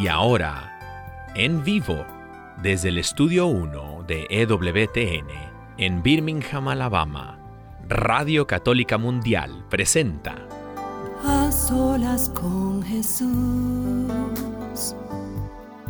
[0.00, 2.06] Y ahora, en vivo,
[2.62, 5.28] desde el estudio 1 de EWTN,
[5.76, 7.38] en Birmingham, Alabama,
[7.86, 10.36] Radio Católica Mundial presenta
[11.22, 13.26] A solas con Jesús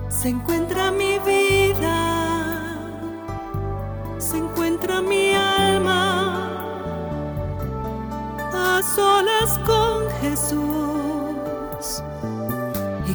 [0.09, 2.77] se encuentra mi vida,
[4.19, 6.49] se encuentra mi alma.
[8.53, 10.90] A solas con Jesús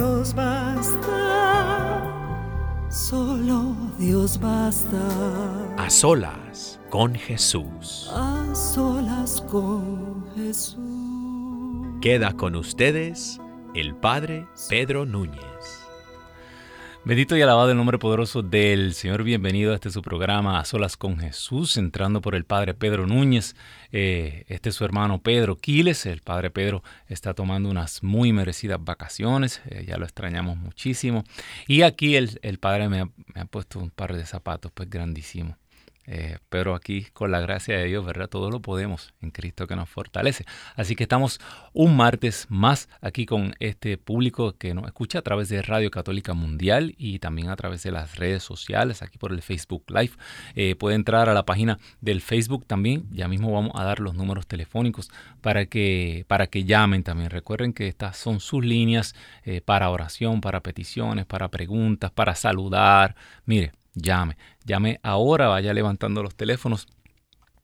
[0.00, 2.00] Dios basta,
[2.88, 4.96] solo Dios basta.
[5.76, 8.10] A solas con Jesús.
[8.10, 10.80] A solas con Jesús.
[12.00, 13.38] Queda con ustedes
[13.74, 15.79] el Padre Pedro Núñez.
[17.02, 19.24] Bendito y alabado el nombre poderoso del Señor.
[19.24, 23.56] Bienvenido a este su programa A Solas con Jesús, entrando por el Padre Pedro Núñez.
[23.90, 26.04] Eh, este es su hermano Pedro Quiles.
[26.04, 29.62] El Padre Pedro está tomando unas muy merecidas vacaciones.
[29.70, 31.24] eh, ya lo extrañamos muchísimo.
[31.66, 34.90] Y aquí el, el Padre me ha, me ha puesto un par de zapatos, pues
[34.90, 35.56] grandísimos.
[36.12, 38.28] Eh, pero aquí, con la gracia de Dios, ¿verdad?
[38.28, 40.44] Todo lo podemos en Cristo que nos fortalece.
[40.74, 41.40] Así que estamos
[41.72, 46.34] un martes más aquí con este público que nos escucha a través de Radio Católica
[46.34, 50.14] Mundial y también a través de las redes sociales, aquí por el Facebook Live.
[50.56, 53.06] Eh, puede entrar a la página del Facebook también.
[53.12, 57.30] Ya mismo vamos a dar los números telefónicos para que, para que llamen también.
[57.30, 63.14] Recuerden que estas son sus líneas eh, para oración, para peticiones, para preguntas, para saludar.
[63.44, 66.86] Mire, llame, llame ahora, vaya levantando los teléfonos.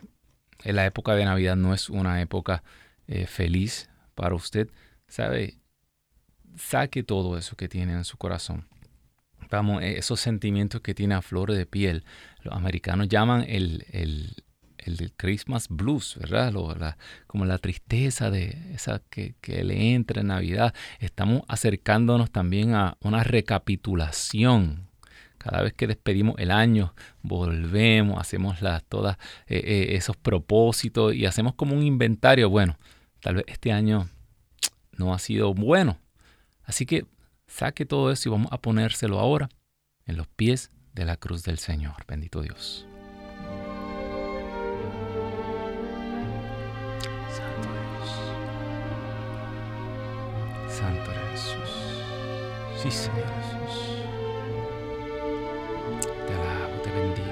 [0.63, 2.63] en la época de Navidad no es una época
[3.07, 4.69] eh, feliz para usted.
[5.07, 5.57] ¿Sabe?
[6.56, 8.68] Saque todo eso que tiene en su corazón.
[9.50, 12.03] Vamos, eh, esos sentimientos que tiene a flor de piel.
[12.41, 14.35] Los americanos llaman el, el,
[14.85, 16.51] el Christmas blues, ¿verdad?
[16.53, 16.97] Lo, la,
[17.28, 20.73] como la tristeza de esa que, que, le entra en Navidad.
[21.00, 24.88] Estamos acercándonos también a una recapitulación.
[25.38, 31.25] Cada vez que despedimos el año, volvemos, hacemos las, todas eh, eh, esos propósitos y
[31.25, 32.50] hacemos como un inventario.
[32.50, 32.78] Bueno,
[33.22, 34.09] tal vez este año
[34.97, 35.97] no ha sido bueno.
[36.63, 37.06] Así que
[37.48, 39.50] saque todo eso y vamos a ponérselo ahora
[40.06, 41.95] en los pies de la cruz del Señor.
[42.06, 42.88] Bendito Dios.
[50.80, 51.72] Santo eres Jesús.
[52.78, 53.76] Sí, Señor Jesús.
[56.26, 57.28] Te alabo, te bendigo.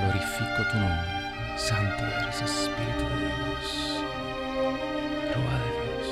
[0.00, 1.10] Glorifico tu nombre.
[1.56, 3.66] Santo eres Espíritu de Dios.
[5.32, 6.06] Rúa de Dios.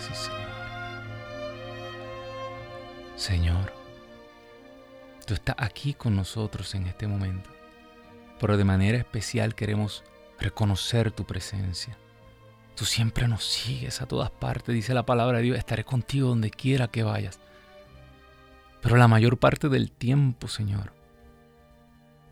[0.00, 0.58] Sí, Señor.
[3.14, 3.72] Señor,
[5.26, 7.50] tú estás aquí con nosotros en este momento,
[8.40, 10.02] pero de manera especial queremos
[10.40, 11.96] reconocer tu presencia
[12.76, 16.50] Tú siempre nos sigues a todas partes, dice la palabra de Dios, estaré contigo donde
[16.50, 17.38] quiera que vayas.
[18.80, 20.92] Pero la mayor parte del tiempo, Señor,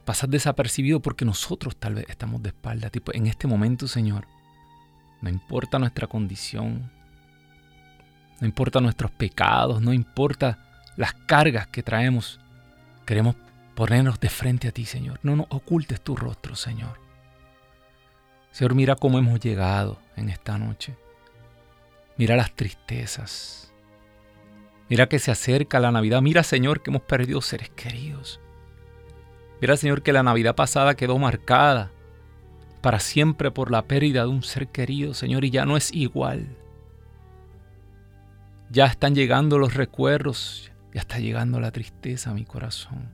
[0.04, 2.90] pasas desapercibido porque nosotros tal vez estamos de espalda.
[2.90, 4.26] Tipo, en este momento, Señor,
[5.20, 6.90] no importa nuestra condición,
[8.40, 10.58] no importa nuestros pecados, no importa
[10.96, 12.40] las cargas que traemos,
[13.06, 13.36] queremos
[13.74, 15.20] ponernos de frente a ti, Señor.
[15.22, 17.09] No nos ocultes tu rostro, Señor.
[18.50, 20.96] Señor, mira cómo hemos llegado en esta noche.
[22.16, 23.72] Mira las tristezas.
[24.88, 26.20] Mira que se acerca la Navidad.
[26.20, 28.40] Mira, Señor, que hemos perdido seres queridos.
[29.60, 31.92] Mira, Señor, que la Navidad pasada quedó marcada
[32.80, 36.56] para siempre por la pérdida de un ser querido, Señor, y ya no es igual.
[38.70, 43.10] Ya están llegando los recuerdos, ya está llegando la tristeza a mi corazón.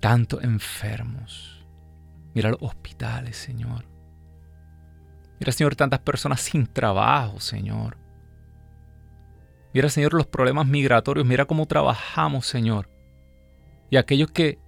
[0.00, 1.51] Tantos enfermos.
[2.34, 3.84] Mira los hospitales, Señor.
[5.38, 7.98] Mira, Señor, tantas personas sin trabajo, Señor.
[9.74, 11.26] Mira, Señor, los problemas migratorios.
[11.26, 12.88] Mira cómo trabajamos, Señor.
[13.90, 14.58] Y aquellos que,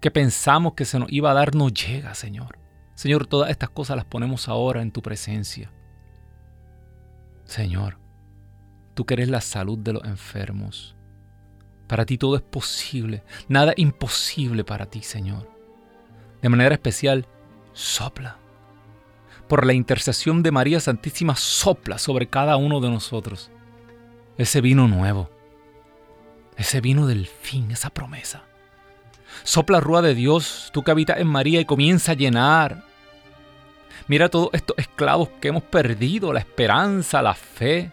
[0.00, 2.58] que pensamos que se nos iba a dar no llega, Señor.
[2.94, 5.70] Señor, todas estas cosas las ponemos ahora en tu presencia.
[7.44, 7.98] Señor,
[8.94, 10.96] tú que eres la salud de los enfermos.
[11.86, 13.22] Para ti todo es posible.
[13.48, 15.53] Nada imposible para ti, Señor.
[16.44, 17.26] De manera especial,
[17.72, 18.36] sopla.
[19.48, 23.50] Por la intercesión de María Santísima, sopla sobre cada uno de nosotros.
[24.36, 25.30] Ese vino nuevo.
[26.58, 28.42] Ese vino del fin, esa promesa.
[29.42, 32.84] Sopla rúa de Dios, tú que habitas en María y comienza a llenar.
[34.06, 37.90] Mira todos estos esclavos que hemos perdido, la esperanza, la fe.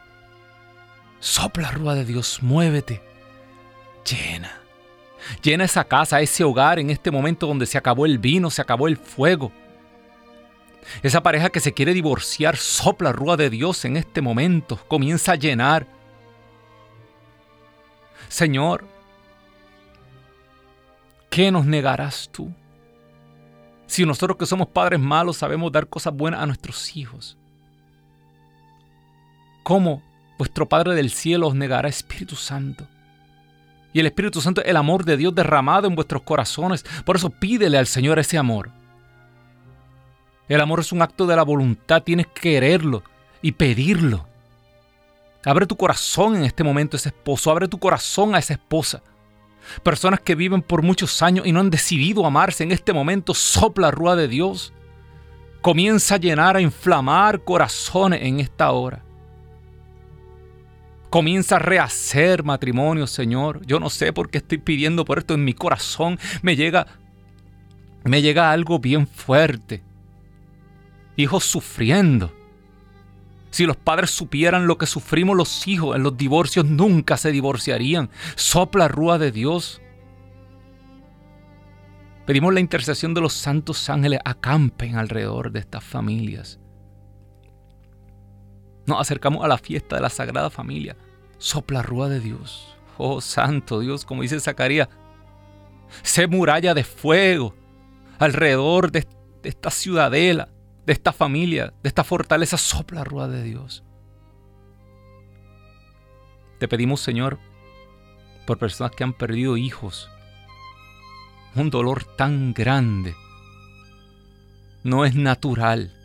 [1.21, 3.10] Sopla rúa de Dios, muévete.
[5.41, 5.63] Llena.
[5.63, 8.97] Esa casa, ese hogar en este momento donde se acabó el vino, se acabó el
[8.97, 9.51] fuego.
[11.03, 15.35] Esa pareja que se quiere divorciar, sopla rúa de Dios en este momento, comienza a
[15.35, 15.87] llenar.
[18.27, 18.85] Señor,
[21.29, 22.51] ¿qué nos negarás tú?
[23.87, 27.37] Si nosotros que somos padres malos sabemos dar cosas buenas a nuestros hijos,
[29.63, 30.01] ¿cómo
[30.37, 32.87] vuestro Padre del cielo os negará Espíritu Santo?
[33.93, 36.85] Y el Espíritu Santo el amor de Dios derramado en vuestros corazones.
[37.05, 38.69] Por eso pídele al Señor ese amor.
[40.47, 43.03] El amor es un acto de la voluntad, tienes que quererlo
[43.41, 44.25] y pedirlo.
[45.45, 49.01] Abre tu corazón en este momento a ese esposo, abre tu corazón a esa esposa.
[49.83, 53.87] Personas que viven por muchos años y no han decidido amarse en este momento, sopla
[53.87, 54.73] la rúa de Dios.
[55.61, 59.03] Comienza a llenar, a inflamar corazones en esta hora.
[61.11, 63.65] Comienza a rehacer matrimonio, Señor.
[63.67, 66.17] Yo no sé por qué estoy pidiendo por esto en mi corazón.
[66.41, 66.87] Me llega
[68.05, 69.83] me llega algo bien fuerte.
[71.17, 72.33] Hijos sufriendo.
[73.49, 78.09] Si los padres supieran lo que sufrimos los hijos en los divorcios, nunca se divorciarían.
[78.35, 79.81] Sopla rúa de Dios.
[82.25, 86.60] Pedimos la intercesión de los santos ángeles acampen alrededor de estas familias.
[88.85, 90.95] Nos acercamos a la fiesta de la Sagrada Familia.
[91.37, 92.75] Sopla rúa de Dios.
[92.97, 94.89] Oh Santo Dios, como dice Zacarías,
[96.03, 97.55] sé muralla de fuego
[98.19, 99.07] alrededor de,
[99.43, 100.49] esta ciudadela,
[100.85, 102.57] de esta familia, de esta fortaleza.
[102.57, 103.83] Sopla rúa de Dios.
[106.59, 107.39] Te pedimos, Señor,
[108.45, 110.09] por personas que han perdido hijos,
[111.55, 113.15] un dolor tan grande.
[114.83, 116.00] No es natural.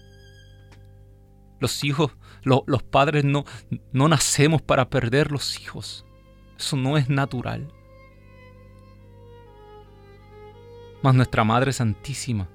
[1.58, 2.12] Los hijos
[2.44, 3.44] los padres no,
[3.92, 6.04] no nacemos para perder los hijos.
[6.56, 7.68] Eso no es natural.
[11.02, 12.48] Mas nuestra Madre Santísima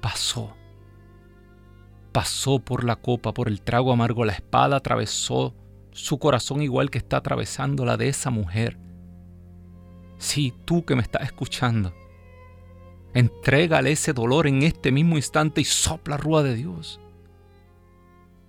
[0.00, 0.54] pasó.
[2.12, 4.24] Pasó por la copa, por el trago amargo.
[4.24, 5.54] La espada atravesó
[5.92, 8.78] su corazón igual que está atravesando la de esa mujer.
[10.18, 11.92] Sí, tú que me estás escuchando,
[13.12, 17.00] entrégale ese dolor en este mismo instante y sopla rúa de Dios.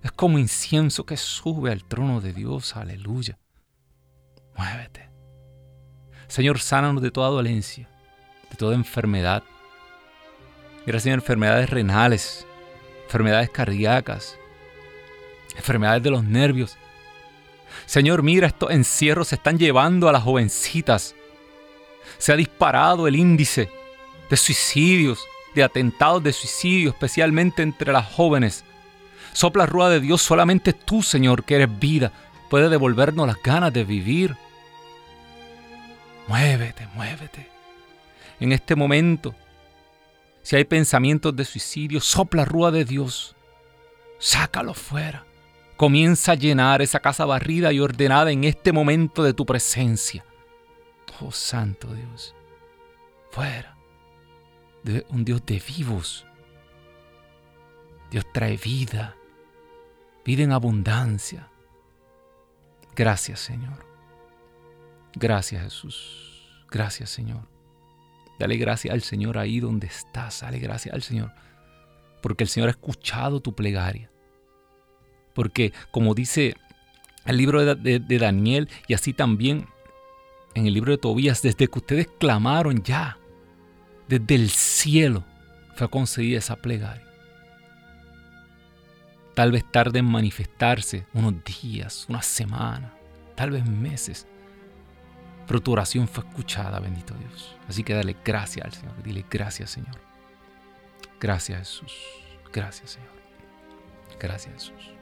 [0.04, 2.76] Es como incienso que sube al trono de Dios.
[2.76, 3.38] Aleluya.
[4.54, 5.08] Muévete.
[6.28, 7.88] Señor, sánanos de toda dolencia,
[8.50, 9.42] de toda enfermedad.
[10.86, 12.46] Gracias Señor, enfermedades renales,
[13.04, 14.36] enfermedades cardíacas,
[15.56, 16.76] enfermedades de los nervios.
[17.86, 21.14] Señor, mira, estos encierros se están llevando a las jovencitas.
[22.18, 23.70] Se ha disparado el índice
[24.28, 28.64] de suicidios, de atentados de suicidio, especialmente entre las jóvenes.
[29.34, 32.12] Sopla rúa de Dios, solamente tú, Señor, que eres vida,
[32.48, 34.36] puedes devolvernos las ganas de vivir.
[36.28, 37.50] Muévete, muévete.
[38.38, 39.34] En este momento,
[40.42, 43.34] si hay pensamientos de suicidio, sopla rúa de Dios.
[44.20, 45.26] Sácalo fuera.
[45.76, 50.24] Comienza a llenar esa casa barrida y ordenada en este momento de tu presencia.
[51.20, 52.36] Oh Santo Dios,
[53.32, 53.76] fuera.
[54.84, 56.24] De un Dios de vivos.
[58.12, 59.16] Dios trae vida,
[60.24, 61.48] vida en abundancia.
[62.96, 63.84] Gracias Señor.
[65.14, 66.64] Gracias Jesús.
[66.70, 67.48] Gracias Señor.
[68.38, 70.40] Dale gracias al Señor ahí donde estás.
[70.40, 71.32] Dale gracias al Señor.
[72.22, 74.10] Porque el Señor ha escuchado tu plegaria.
[75.34, 76.56] Porque como dice
[77.26, 79.66] el libro de, Daniel y así también
[80.54, 83.18] en el libro de Tobías, desde que ustedes clamaron ya,
[84.08, 85.24] desde el cielo
[85.74, 87.04] fue concedida esa plegaria.
[89.34, 92.92] Tal vez tarde en manifestarse unos días, una semana,
[93.34, 94.26] tal vez meses.
[95.46, 97.56] Pero tu oración fue escuchada, bendito Dios.
[97.68, 99.02] Así que dale gracias al Señor.
[99.02, 100.00] Dile gracias, Señor.
[101.20, 101.92] Gracias, Jesús.
[102.52, 103.10] Gracias, Señor.
[104.20, 104.93] Gracias, Jesús.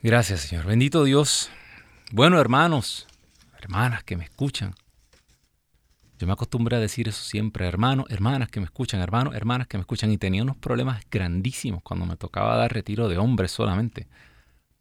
[0.00, 0.64] Gracias, Señor.
[0.64, 1.50] Bendito Dios.
[2.12, 3.08] Bueno, hermanos,
[3.58, 4.72] hermanas que me escuchan.
[6.20, 9.76] Yo me acostumbré a decir eso siempre, hermanos, hermanas que me escuchan, hermanos, hermanas que
[9.76, 10.12] me escuchan.
[10.12, 14.06] Y tenía unos problemas grandísimos cuando me tocaba dar retiro de hombres solamente.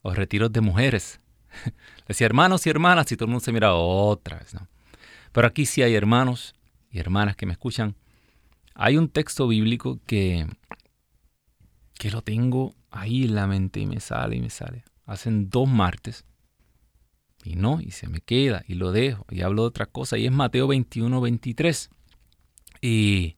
[0.04, 1.20] O retiros de mujeres.
[2.08, 4.54] Decía hermanos y hermanas y todo el mundo se miraba otra vez.
[4.54, 4.68] ¿no?
[5.32, 6.54] Pero aquí sí hay hermanos
[6.92, 7.96] y hermanas que me escuchan.
[8.76, 10.46] Hay un texto bíblico que,
[11.98, 15.68] que lo tengo ahí en la mente y me sale y me sale hacen dos
[15.68, 16.26] martes.
[17.44, 20.26] Y no, y se me queda, y lo dejo, y hablo de otra cosa, y
[20.26, 21.90] es Mateo 21, 23.
[22.82, 23.38] Y,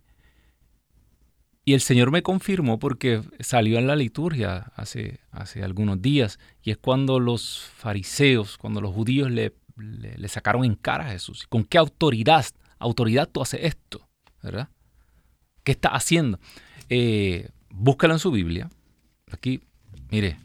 [1.63, 6.71] y el Señor me confirmó porque salió en la liturgia hace, hace algunos días, y
[6.71, 11.45] es cuando los fariseos, cuando los judíos le, le, sacaron en cara a Jesús.
[11.47, 12.45] ¿Con qué autoridad?
[12.79, 14.09] Autoridad tú haces esto,
[14.41, 14.69] ¿verdad?
[15.63, 16.39] ¿Qué está haciendo?
[16.89, 18.69] Eh, búscalo en su Biblia.
[19.31, 19.61] Aquí,
[20.09, 20.37] mire,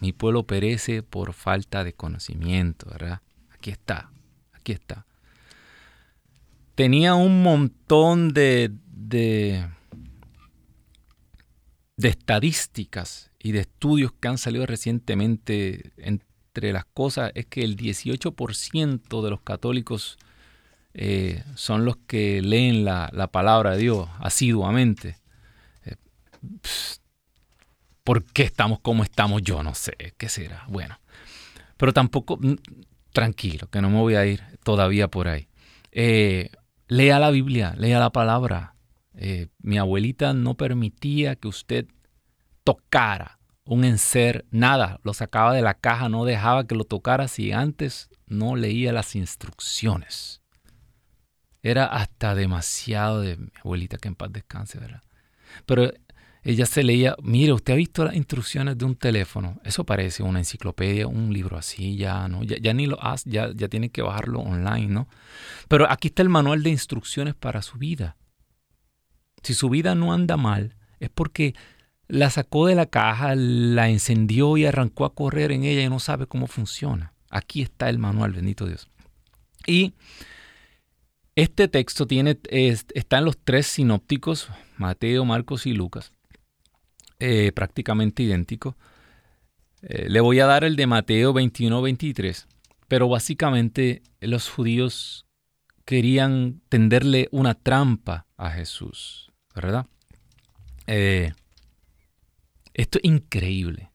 [0.00, 3.20] mi pueblo perece por falta de conocimiento, ¿verdad?
[3.50, 4.10] Aquí está,
[4.52, 5.06] aquí está.
[6.74, 9.66] Tenía un montón de, de,
[11.96, 15.92] de estadísticas y de estudios que han salido recientemente.
[15.96, 20.18] Entre las cosas es que el 18% de los católicos
[20.94, 25.16] eh, son los que leen la, palabra de Dios asiduamente.
[25.84, 25.96] Eh,
[28.08, 29.42] ¿Por qué estamos como estamos?
[29.42, 30.64] Yo no sé, ¿qué será?
[30.66, 30.98] Bueno,
[31.76, 32.54] pero tampoco, mm,
[33.12, 35.50] tranquilo, que no me voy a ir todavía por ahí.
[35.92, 36.50] Eh,
[36.86, 38.76] lea la Biblia, lea la palabra.
[39.12, 41.86] Eh, mi abuelita no permitía que usted
[42.64, 47.52] tocara un enser, nada, lo sacaba de la caja, no dejaba que lo tocara si
[47.52, 50.40] antes no leía las instrucciones.
[51.62, 55.02] Era hasta demasiado de mi abuelita que en paz descanse, ¿verdad?
[55.66, 55.92] Pero
[56.48, 60.38] ella se leía, mire, usted ha visto las instrucciones de un teléfono, eso parece una
[60.38, 62.42] enciclopedia, un libro así, ya, ¿no?
[62.42, 65.08] Ya, ni lo hace, ya, ya tiene que bajarlo online, ¿no?
[65.68, 68.16] Pero aquí está el manual de instrucciones para su vida.
[69.42, 71.54] Si su vida no anda mal, es porque
[72.06, 76.00] la sacó de la caja, la encendió y arrancó a correr en ella y no
[76.00, 77.12] sabe cómo funciona.
[77.28, 78.88] Aquí está el manual, bendito Dios.
[79.66, 79.92] Y
[81.34, 86.14] este texto tiene, está en los tres sinópticos, Mateo, Marcos y Lucas.
[87.20, 88.76] Eh, prácticamente idéntico.
[89.82, 92.46] Eh, le voy a dar el de Mateo 21-23,
[92.86, 95.26] pero básicamente los judíos
[95.84, 99.86] querían tenderle una trampa a Jesús, ¿verdad?
[100.86, 101.32] Eh,
[102.74, 103.90] esto es increíble.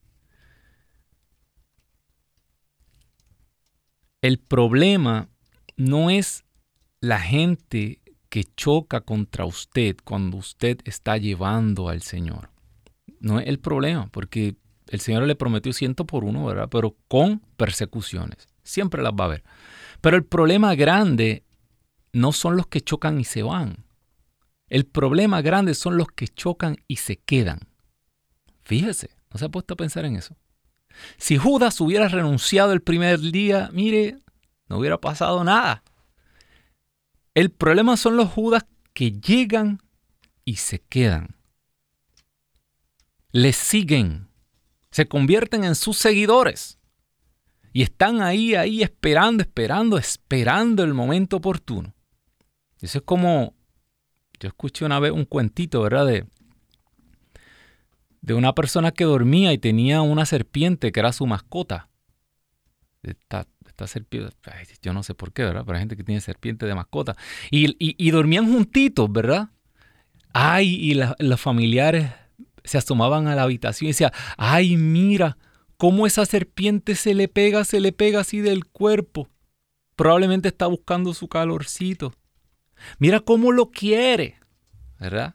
[4.21, 5.29] El problema
[5.77, 6.43] no es
[6.99, 12.52] la gente que choca contra usted cuando usted está llevando al Señor
[13.23, 16.67] no es el problema, porque el Señor le prometió ciento por uno, ¿verdad?
[16.69, 18.49] Pero con persecuciones.
[18.63, 19.43] Siempre las va a haber.
[20.01, 21.45] Pero el problema grande
[22.11, 23.85] no son los que chocan y se van.
[24.67, 27.59] El problema grande son los que chocan y se quedan.
[28.63, 30.35] Fíjese, ¿no se ha puesto a pensar en eso?
[31.17, 34.17] Si Judas hubiera renunciado el primer día, mire,
[34.67, 35.81] no hubiera pasado nada.
[37.33, 39.81] El problema son los Judas que llegan
[40.43, 41.37] y se quedan
[43.33, 44.29] les siguen,
[44.91, 46.79] se convierten en sus seguidores
[47.73, 51.93] y están ahí, ahí esperando, esperando, esperando el momento oportuno.
[52.79, 53.55] Eso es como,
[54.39, 56.05] yo escuché una vez un cuentito, ¿verdad?
[56.05, 56.27] De,
[58.21, 61.89] de una persona que dormía y tenía una serpiente que era su mascota.
[63.01, 63.47] Esta,
[63.87, 64.31] serpiente,
[64.81, 65.63] yo no sé por qué, ¿verdad?
[65.65, 67.17] Pero hay gente que tiene serpiente de mascota.
[67.49, 69.49] Y, dormían juntitos, ¿verdad?
[70.31, 72.11] Ay, y los familiares
[72.63, 75.37] se asomaban a la habitación y decían, ay, mira,
[75.77, 79.29] cómo esa serpiente se le pega, se le pega así del cuerpo.
[79.95, 82.13] Probablemente está buscando su calorcito.
[82.99, 84.39] Mira cómo lo quiere,
[84.99, 85.33] ¿verdad?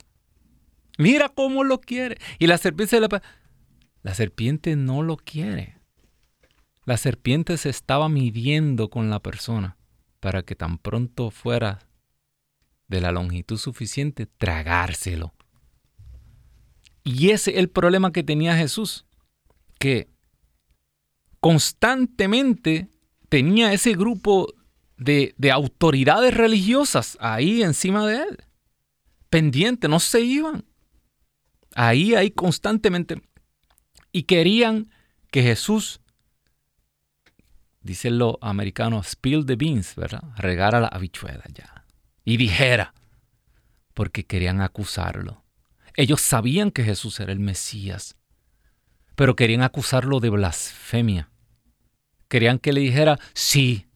[0.99, 2.19] Mira cómo lo quiere.
[2.39, 3.09] Y la serpiente se le
[4.03, 5.77] La serpiente no lo quiere.
[6.85, 9.77] La serpiente se estaba midiendo con la persona
[10.21, 11.81] para que tan pronto fuera
[12.89, 15.35] de la longitud suficiente, tragárselo.
[17.11, 19.07] Y ese es el problema que tenía Jesús,
[19.79, 20.11] que
[21.41, 22.91] constantemente
[23.31, 24.53] tenía ese grupo
[24.99, 28.45] de, autoridades religiosas ahí encima de él,
[29.31, 30.67] pendiente, no se iban.
[31.75, 33.23] Ahí, ahí constantemente.
[34.13, 34.91] Y querían
[35.31, 36.03] que Jesús,
[37.81, 40.25] dicen los americanos, spill the beans, ¿verdad?
[40.37, 41.87] Regara la habichuela ya.
[42.27, 42.93] Y dijera,
[43.95, 45.48] porque querían acusarlo.
[45.99, 48.17] Ellos sabían que Jesús era el Mesías,
[49.17, 51.33] pero querían acusarlo de blasfemia.
[52.29, 53.89] Querían que le dijera, sí,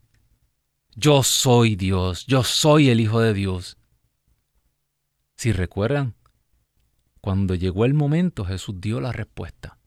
[0.96, 3.78] yo soy Dios, yo soy el Hijo de Dios.
[5.36, 6.16] Si recuerdan,
[7.20, 9.78] cuando llegó el momento Jesús dio la respuesta.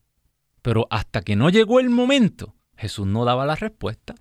[0.62, 4.16] Pero hasta que no llegó el momento, Jesús no daba la respuesta.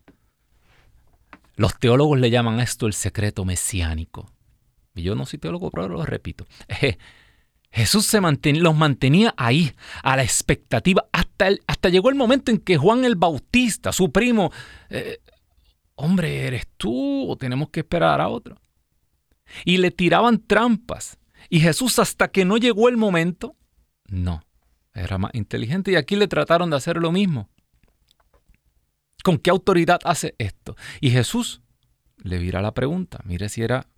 [1.54, 4.32] Los teólogos le llaman esto el secreto mesiánico.
[4.96, 6.44] Y yo no soy teólogo, pero lo repito.
[7.74, 9.72] Jesús se los mantenía ahí,
[10.04, 14.52] a la expectativa, hasta, hasta llegó el momento en que Juan el Bautista, su primo,
[14.90, 15.18] eh,
[15.96, 18.60] hombre, ¿eres tú o tenemos que esperar a otro?
[19.64, 21.18] Y le tiraban trampas.
[21.50, 23.56] Y Jesús hasta que no llegó el momento,
[24.06, 24.44] no,
[24.94, 27.48] era más inteligente y aquí le trataron de hacer lo mismo.
[29.24, 30.76] ¿Con qué autoridad hace esto?
[31.00, 31.60] Y Jesús
[32.18, 33.88] le vira la pregunta, mire si era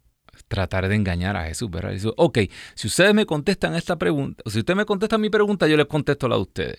[0.48, 1.92] tratar de engañar a Jesús, ¿verdad?
[1.92, 2.38] Dice, ok,
[2.74, 5.86] si ustedes me contestan esta pregunta, o si ustedes me contestan mi pregunta, yo les
[5.86, 6.76] contesto la de ustedes.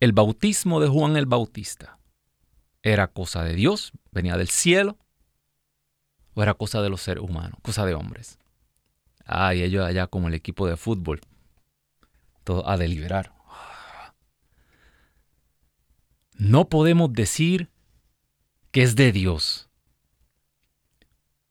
[0.00, 1.98] El bautismo de Juan el Bautista
[2.82, 4.98] era cosa de Dios, venía del cielo,
[6.34, 8.38] o era cosa de los seres humanos, cosa de hombres.
[9.24, 11.20] Ah, y ellos allá como el equipo de fútbol,
[12.44, 13.32] todo a deliberar.
[16.36, 17.70] No podemos decir
[18.72, 19.68] que es de Dios.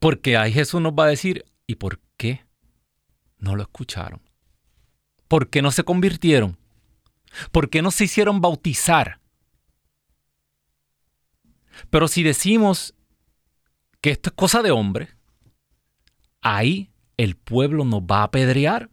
[0.02, 2.44] Porque ahí Jesús nos va a decir, ¿y por qué
[3.38, 4.20] no lo escucharon?
[5.28, 6.58] ¿Por qué no se convirtieron?
[7.52, 9.20] ¿Por qué no se hicieron bautizar?
[11.92, 12.96] Pero si decimos
[14.02, 15.10] que esto es cosa de hombre,
[16.42, 18.90] ahí el pueblo nos va a apedrear.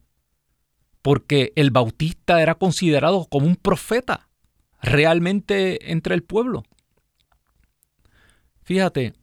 [1.00, 4.28] Porque el bautista era considerado como un profeta
[4.82, 6.64] realmente entre el pueblo.
[8.62, 9.14] Fíjate,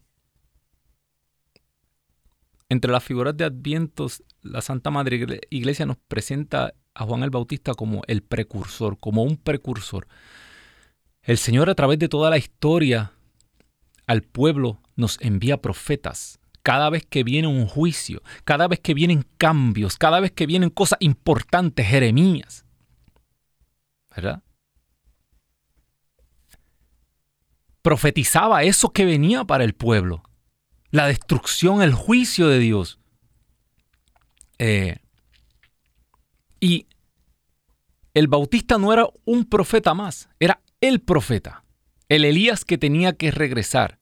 [2.69, 7.73] entre las figuras de Advientos, la Santa Madre Iglesia nos presenta a Juan el Bautista
[7.73, 10.07] como el precursor, como un precursor.
[11.21, 13.11] El Señor a través de toda la historia
[14.07, 16.39] al pueblo nos envía profetas.
[16.63, 20.71] Cada vez que viene un juicio, cada vez que vienen cambios, cada vez que vienen
[20.71, 22.65] cosas importantes, Jeremías.
[24.15, 24.41] ¿Verdad?
[27.83, 30.23] Profetizaba eso que venía para el pueblo
[30.95, 32.99] la destrucción, el juicio de Dios.
[34.59, 34.97] Eh,
[36.61, 36.87] y
[38.13, 41.65] el Bautista no era un profeta más, era el profeta,
[42.07, 43.99] el Elías que tenía que regresar.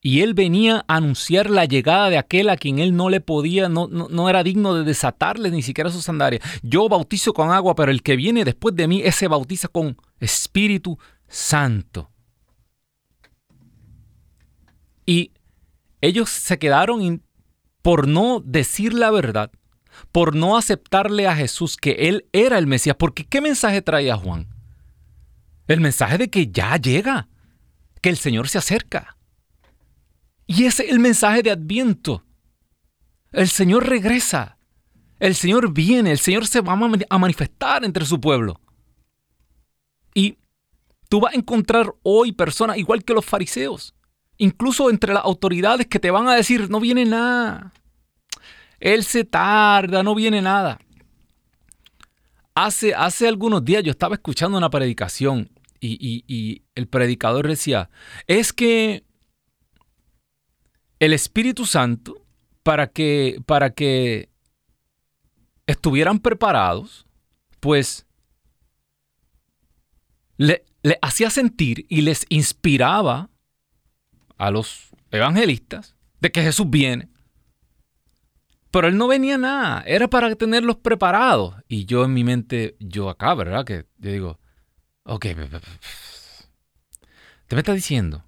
[0.00, 3.68] Y él venía a anunciar la llegada de aquel a quien él no le podía,
[3.68, 6.42] no, no, no era digno de desatarle ni siquiera sus sandalias.
[6.62, 10.98] Yo bautizo con agua, pero el que viene después de mí, ese bautiza con Espíritu
[11.26, 12.10] Santo.
[15.08, 15.32] Y
[16.02, 17.22] ellos se quedaron
[17.80, 19.50] por no decir la verdad,
[20.12, 22.94] por no aceptarle a Jesús que Él era el Mesías.
[22.98, 24.48] Porque ¿qué mensaje traía Juan?
[25.66, 27.26] El mensaje de que ya llega,
[28.02, 29.16] que el Señor se acerca.
[30.46, 32.26] Y ese es el mensaje de Adviento.
[33.32, 34.58] El Señor regresa.
[35.20, 36.10] El Señor viene.
[36.10, 38.60] El Señor se va a manifestar entre su pueblo.
[40.12, 40.36] Y
[41.08, 43.94] tú vas a encontrar hoy personas igual que los fariseos
[44.38, 47.72] incluso entre las autoridades que te van a decir, no viene nada.
[48.80, 50.78] Él se tarda, no viene nada.
[52.54, 57.88] Hace, hace algunos días yo estaba escuchando una predicación y, y el predicador decía,
[58.26, 59.04] es que
[60.98, 62.24] el Espíritu Santo
[62.62, 64.28] para que, para que
[65.66, 67.06] estuvieran preparados,
[67.60, 68.06] pues
[70.36, 73.30] le, le hacía sentir y les inspiraba
[74.38, 77.10] a los evangelistas de que Jesús viene.
[78.70, 81.54] Pero él no venía nada, era para tenerlos preparados.
[81.68, 83.64] Y yo en mi mente, yo acá, ¿verdad?
[83.64, 84.38] Que yo digo,
[85.04, 85.26] ok,
[87.46, 88.24] te me está diciendo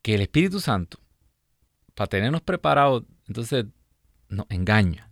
[0.00, 0.98] que el Espíritu Santo,
[1.94, 3.66] para tenernos preparados, entonces
[4.28, 5.10] nos engaña.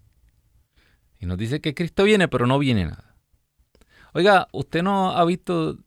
[1.18, 3.14] Y nos dice que Cristo viene, pero no viene nada.
[4.14, 5.78] Oiga, usted no ha visto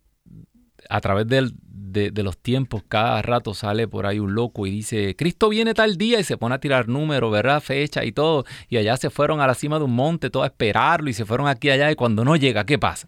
[0.90, 1.54] a través del,
[1.94, 5.98] de, los tiempos, cada rato sale por ahí un loco y dice, Cristo viene tal
[5.98, 7.62] día y se pone a tirar números, ¿verdad?
[7.62, 8.46] Fecha y todo.
[8.68, 11.26] Y allá se fueron a la cima de un monte, todo a esperarlo y se
[11.26, 13.08] fueron aquí allá y cuando no llega, ¿qué pasa?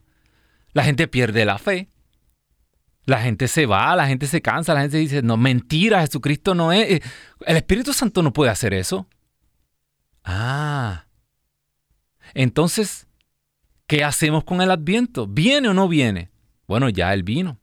[0.73, 1.89] La gente pierde la fe.
[3.05, 6.71] La gente se va, la gente se cansa, la gente dice, no, mentira, Jesucristo no
[6.71, 6.89] es...
[6.89, 7.01] Eh,
[7.45, 9.07] el Espíritu Santo no puede hacer eso.
[10.23, 11.05] Ah.
[12.33, 13.07] Entonces,
[13.85, 15.27] ¿qué hacemos con el adviento?
[15.27, 16.31] ¿Viene o no viene?
[16.67, 17.59] Bueno, ya él vino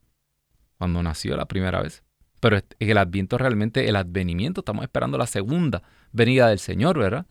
[0.83, 2.03] cuando nació la primera vez.
[2.41, 7.25] Pero el adviento realmente, el advenimiento, estamos esperando la segunda venida del Señor, ¿verdad?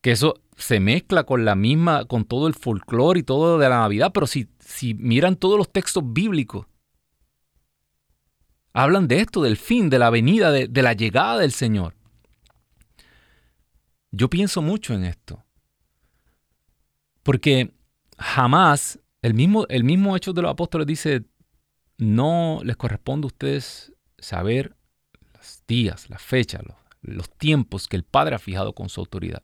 [0.00, 3.78] Que eso se mezcla con la misma, con todo el folclore y todo de la
[3.78, 6.66] Navidad, pero si, si miran todos los textos bíblicos,
[8.72, 11.94] hablan de esto, del fin, de la venida, de, de la llegada del Señor.
[14.10, 15.44] Yo pienso mucho en esto.
[17.22, 17.72] Porque
[18.18, 21.22] jamás, el mismo, el mismo Hecho de los Apóstoles dice,
[22.02, 24.76] no les corresponde a ustedes saber
[25.34, 26.62] los días, las fechas,
[27.00, 29.42] los, tiempos que el Padre ha fijado con su autoridad.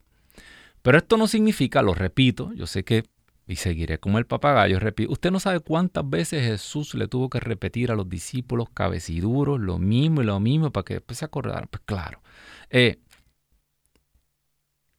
[0.82, 3.04] Pero esto no significa, lo repito, yo sé que,
[3.46, 7.40] y seguiré como el papagayo, repito, usted no sabe cuántas veces Jesús le tuvo que
[7.40, 11.68] repetir a los discípulos cabeciduros lo mismo y lo mismo para que después se acordaran.
[11.70, 12.20] Pues claro.
[12.70, 12.98] Eh,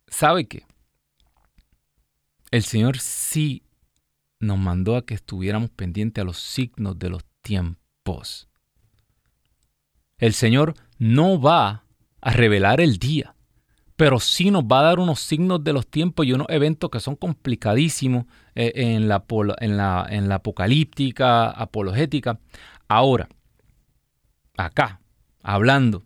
[0.08, 0.66] ¿Sabe qué?
[2.52, 3.64] El Señor sí
[4.40, 8.50] nos mandó a que estuviéramos pendientes a los signos de los tiempos.
[10.18, 11.86] El Señor no va
[12.22, 13.36] a revelar el día,
[13.96, 17.00] pero sí nos va a dar unos signos de los tiempos y unos eventos que
[17.00, 18.26] son complicadísimos
[18.56, 19.26] eh, en, la,
[19.60, 22.40] en, la, en la apocalíptica, apologética.
[22.88, 23.30] Ahora,
[24.58, 25.02] acá,
[25.42, 26.06] hablando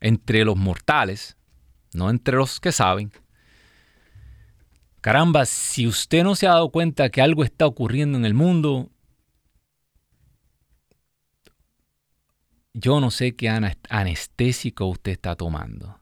[0.00, 1.36] entre los mortales,
[1.92, 3.12] no entre los que saben,
[5.00, 8.90] caramba, si usted no se ha dado cuenta que algo está ocurriendo en el mundo,
[12.74, 16.00] yo no sé qué anestésico usted está tomando,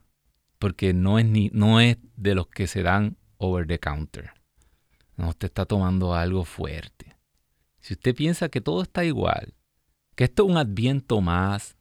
[0.59, 4.31] porque no es, ni, no es de los que se dan over the counter.
[5.15, 7.15] No, usted está tomando algo fuerte.
[7.79, 9.55] Si usted piensa que todo está igual,
[10.15, 11.77] que esto es un adviento más.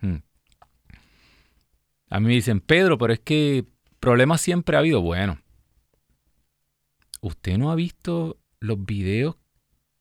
[0.00, 0.16] Hmm.
[2.10, 3.66] A mí me dicen, Pedro, pero es que
[4.00, 5.00] problemas siempre ha habido.
[5.00, 5.38] Bueno,
[7.20, 9.36] usted no ha visto los videos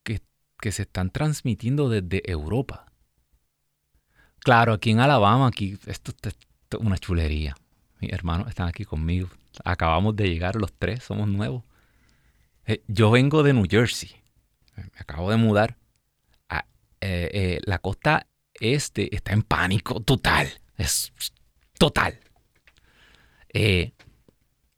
[0.04, 0.22] que,
[0.60, 2.83] que se están transmitiendo desde Europa.
[4.44, 6.36] Claro, aquí en Alabama, aquí esto, es
[6.78, 7.56] una chulería.
[8.02, 9.30] Mis hermanos están aquí conmigo.
[9.64, 11.64] Acabamos de llegar los tres, somos nuevos.
[12.66, 14.12] Eh, yo vengo de New Jersey.
[14.76, 15.78] Me acabo de mudar.
[17.06, 20.50] Eh, eh, la costa este está en pánico total.
[20.78, 21.14] Es
[21.78, 22.20] total.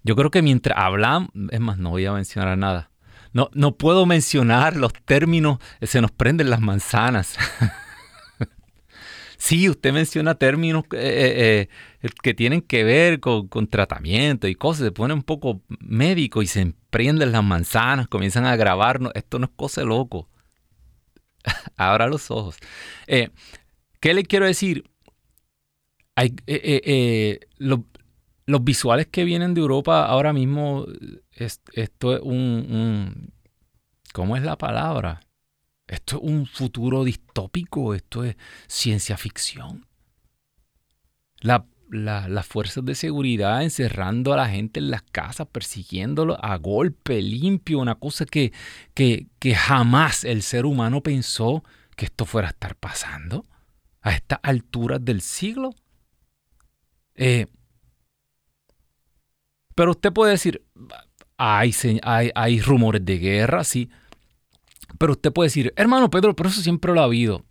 [0.04, 2.92] yo creo que mientras hablamos, es más, no voy a mencionar nada.
[3.34, 7.38] No, no puedo mencionar los términos, se nos prenden las manzanas.
[9.46, 11.70] Sí, usted menciona términos eh, eh,
[12.02, 16.48] eh, que tienen que ver con, tratamiento y cosas, se pone un poco médico y
[16.48, 19.12] se emprenden las manzanas, comienzan a grabarnos.
[19.14, 20.28] Esto no es cosa loco.
[21.78, 22.58] Abra los ojos.
[23.06, 24.90] ¿Qué le quiero decir?
[26.16, 26.36] Hay,
[27.60, 30.88] los visuales que vienen de Europa ahora mismo,
[31.76, 33.32] esto es un,
[34.12, 35.20] ¿Cómo es la palabra?
[35.88, 38.36] Esto es un futuro distópico, esto es
[38.68, 39.86] ciencia ficción.
[41.42, 47.80] las fuerzas de seguridad encerrando a la gente en las casas, persiguiéndolo a golpe limpio,
[47.80, 48.52] una cosa que,
[48.96, 51.64] que, jamás el ser humano pensó
[51.96, 53.46] que esto fuera a estar pasando
[54.02, 55.76] a estas alturas del siglo.
[57.14, 57.46] Eh,
[59.76, 60.66] pero usted puede decir,
[61.38, 61.72] hay,
[62.02, 63.90] hay, hay rumores de guerra, sí,
[64.98, 67.46] pero usted puede decir, hermano Pedro, pero eso siempre lo ha habido.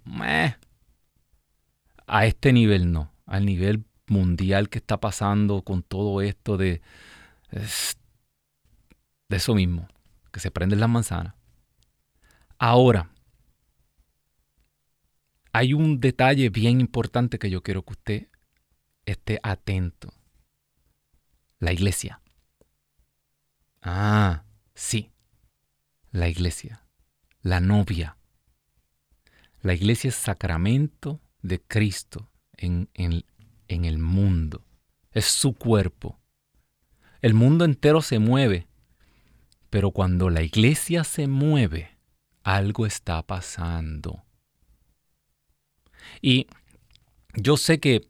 [2.07, 3.12] A este nivel no.
[3.26, 6.83] Al nivel mundial que está pasando con todo esto de,
[7.50, 9.88] de eso mismo,
[10.33, 11.35] que se prenden las manzanas.
[12.59, 13.11] Ahora,
[15.52, 18.28] hay un detalle bien importante que yo quiero que usted
[19.07, 20.12] esté atento.
[21.59, 22.20] La iglesia.
[23.80, 25.12] Ah, sí.
[26.11, 26.84] La iglesia.
[27.44, 28.16] La novia.
[29.61, 32.88] La iglesia es sacramento de Cristo en,
[33.68, 34.64] el mundo.
[35.12, 36.18] Es su cuerpo.
[37.20, 38.66] El mundo entero se mueve.
[39.68, 41.98] Pero cuando la iglesia se mueve,
[42.44, 44.24] algo está pasando.
[46.22, 46.46] Y
[47.35, 48.09] yo sé que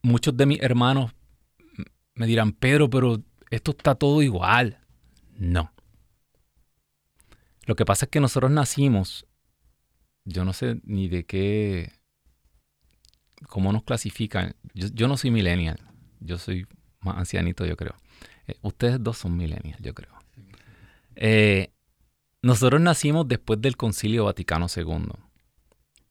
[0.00, 1.12] muchos de mis hermanos
[2.14, 4.78] me dirán, Pedro, pero esto está todo igual.
[5.36, 5.70] No.
[7.70, 9.28] Lo que pasa es que nosotros nacimos,
[10.24, 11.92] yo no sé ni de qué,
[13.46, 14.56] cómo nos clasifican.
[14.74, 15.78] Yo, no soy millennial,
[16.18, 16.66] yo soy
[16.98, 17.94] más ancianito, yo creo.
[18.48, 20.10] Eh, ustedes dos son millennials, yo creo.
[21.14, 21.72] Eh,
[22.42, 25.12] nosotros nacimos después del Concilio Vaticano II.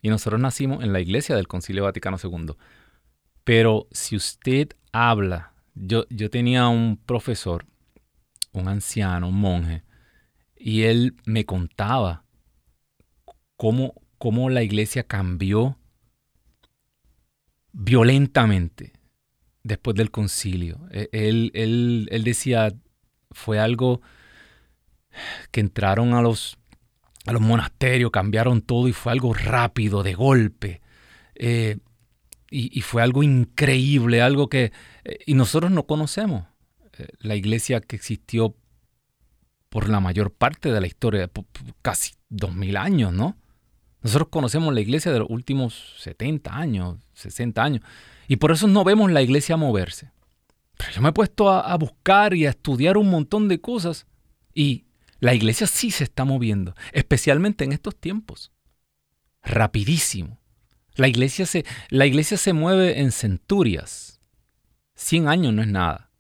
[0.02, 2.56] Y nosotros nacimos en la iglesia del Concilio Vaticano II.
[3.44, 7.66] Pero si usted habla, yo, yo tenía un profesor,
[8.54, 9.84] un anciano, un monje,
[10.60, 12.26] y él me contaba
[13.56, 15.78] cómo, cómo la iglesia cambió
[17.72, 18.94] violentamente
[19.64, 20.88] después del concilio.
[20.92, 22.74] E, él, él, él decía,
[23.32, 24.02] fue algo
[25.52, 26.60] que entraron a los
[27.26, 30.82] a los monasterios, cambiaron todo y fue algo rápido, de golpe.
[31.36, 31.78] Eh,
[32.52, 34.72] y, fue algo increíble, algo que...
[35.04, 36.48] Eh, y nosotros no conocemos
[36.98, 38.56] eh, la iglesia que existió
[39.70, 41.30] por la mayor parte de la historia,
[41.82, 43.38] casi dos mil años, ¿no?
[44.02, 47.84] Nosotros conocemos la iglesia de los últimos 70 años, 60 años,
[48.28, 50.12] y por eso no vemos la iglesia moverse.
[50.78, 54.08] Pero yo me he puesto a buscar y a estudiar un montón de cosas
[54.54, 54.86] y
[55.20, 58.52] la iglesia sí se está moviendo, especialmente en estos tiempos.
[59.44, 60.40] Rapidísimo.
[60.96, 64.22] La iglesia se, la iglesia se mueve en centurias.
[64.96, 66.12] 100 años no es nada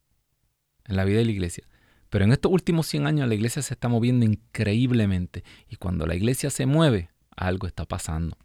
[0.86, 1.66] en la vida de la iglesia.
[2.10, 5.44] Pero en estos últimos 100 años la iglesia se está moviendo increíblemente.
[5.70, 8.38] Y cuando la iglesia se mueve, algo está pasando.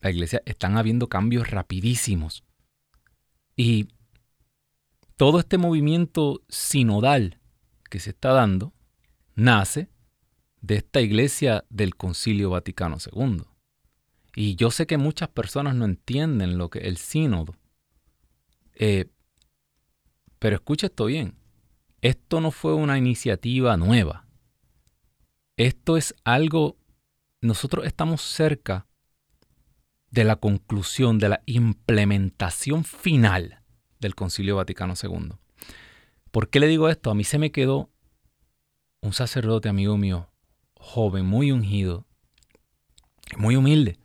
[0.00, 2.44] La iglesia están habiendo cambios rapidísimos.
[3.56, 3.88] Y
[5.16, 7.40] todo este movimiento sinodal
[7.90, 8.72] que se está dando
[9.34, 9.88] nace
[10.60, 13.42] de esta iglesia del Concilio Vaticano II.
[14.36, 17.54] Y yo sé que muchas personas no entienden lo que es el sínodo.
[18.74, 19.06] Eh,
[20.38, 21.36] pero escucha esto bien.
[22.04, 24.26] Esto no fue una iniciativa nueva.
[25.56, 26.76] Esto es algo,
[27.40, 28.86] nosotros estamos cerca
[30.10, 33.62] de la conclusión, de la implementación final
[34.00, 35.30] del Concilio Vaticano II.
[36.30, 37.10] ¿Por qué le digo esto?
[37.10, 37.88] A mí se me quedó
[39.00, 40.30] un sacerdote amigo mío,
[40.74, 42.06] joven, muy ungido,
[43.38, 43.96] muy humilde.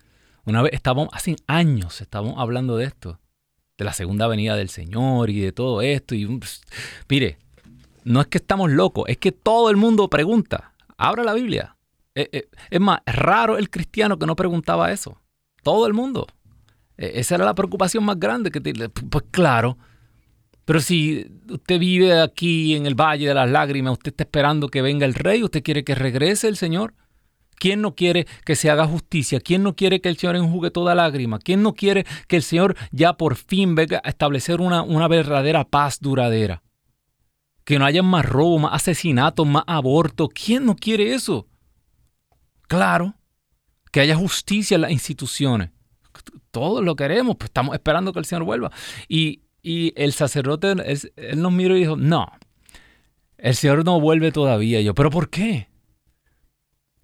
[0.46, 3.20] Una vez estábamos, hace años estábamos hablando de esto,
[3.78, 6.16] de la segunda venida del Señor y de todo esto.
[6.16, 6.40] Y
[7.10, 7.40] mire,
[8.04, 10.74] no es que estamos locos, es que todo el mundo pregunta.
[10.98, 11.76] Abra la Biblia.
[12.16, 15.18] Eh, eh, es más, raro el cristiano que no preguntaba eso.
[15.64, 16.28] Todo el mundo.
[16.98, 19.78] E, esa era la preocupación más grande que Pues claro,
[20.66, 24.82] pero si usted vive aquí en el Valle de las Lágrimas, usted está esperando que
[24.82, 26.94] venga el rey, usted quiere que regrese el Señor.
[27.56, 29.40] ¿Quién no quiere que se haga justicia?
[29.40, 31.40] ¿Quién no quiere que el Señor enjugue toda lágrima?
[31.40, 36.00] ¿Quién no quiere que el Señor ya por fin venga a establecer una verdadera paz
[36.00, 36.62] duradera?
[37.70, 40.28] Que no haya más robo, más asesinatos, más aborto.
[40.28, 41.48] ¿Quién no quiere eso?
[42.68, 43.14] Claro,
[43.92, 45.70] que haya justicia en las instituciones.
[46.50, 48.72] Todos lo queremos, pues estamos esperando que el Señor vuelva.
[49.08, 52.32] Y, y el sacerdote, él, nos miró y dijo, no,
[53.38, 54.82] el Señor no vuelve todavía.
[54.82, 55.68] yo, ¿pero por qué?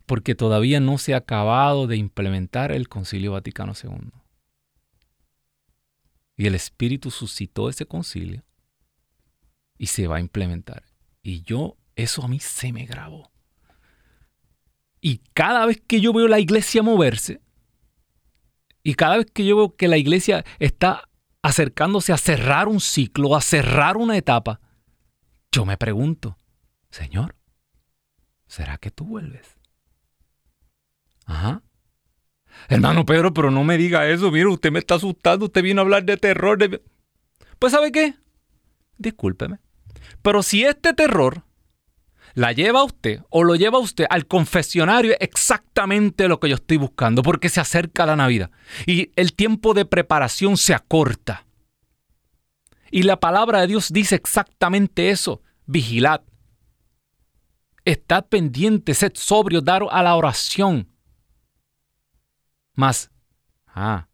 [0.07, 4.09] Porque todavía no se ha acabado de implementar el Concilio Vaticano II.
[6.37, 8.44] Y el Espíritu suscitó ese concilio
[9.77, 10.83] y se va a implementar.
[11.21, 13.31] Y yo, eso a mí se me grabó.
[15.01, 17.41] Y cada vez que yo veo la iglesia moverse,
[18.83, 21.09] y cada vez que yo veo que la iglesia está
[21.41, 24.59] acercándose a cerrar un ciclo, a cerrar una etapa,
[25.51, 26.37] yo me pregunto,
[26.89, 27.35] Señor,
[28.47, 29.57] ¿será que tú vuelves?
[31.25, 31.63] Ajá.
[32.69, 35.83] Hermano Pedro, pero no me diga eso, mire, usted me está asustando, usted vino a
[35.83, 36.57] hablar de terror.
[37.59, 38.15] Pues ¿sabe qué?
[38.97, 39.59] Discúlpeme.
[40.21, 41.43] Pero si este terror
[42.35, 46.77] la lleva usted o lo lleva usted al confesionario es exactamente lo que yo estoy
[46.77, 48.51] buscando, porque se acerca la Navidad
[48.85, 51.45] y el tiempo de preparación se acorta.
[52.91, 56.21] Y la palabra de Dios dice exactamente eso, vigilad.
[57.83, 60.89] Estad pendiente, sed sobrio, daros a la oración.
[62.73, 63.11] Más,
[63.67, 64.07] ah,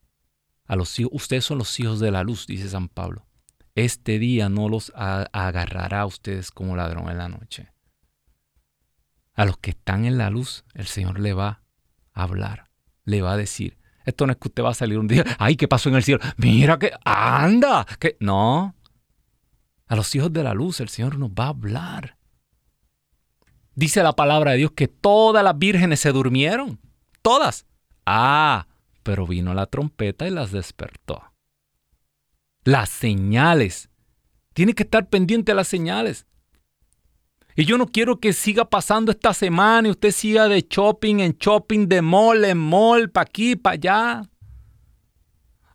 [0.66, 3.26] a los hijos, ustedes son los hijos de la luz, dice San Pablo.
[3.76, 7.72] Este día no los agarrará a ustedes como ladrón en la noche.
[9.34, 11.64] A los que están en la luz, el Señor le va
[12.14, 12.70] a hablar,
[13.06, 13.78] le va a decir.
[14.06, 16.04] Esto no es que usted va a salir un día, ay, ¿qué pasó en el
[16.04, 16.22] cielo?
[16.38, 18.76] Mira que, anda, que no.
[19.88, 22.18] A los hijos de la luz el Señor nos va a hablar.
[23.74, 26.80] Dice la palabra de Dios que todas las vírgenes se durmieron.
[27.22, 27.66] Todas.
[28.06, 28.68] Ah,
[29.04, 31.31] pero vino la trompeta y las despertó.
[32.64, 33.90] Las señales.
[34.54, 36.26] Tiene que estar pendiente de las señales.
[37.56, 41.34] Y yo no quiero que siga pasando esta semana y usted siga de shopping en
[41.38, 44.30] shopping, de mall en mall, para aquí, para allá.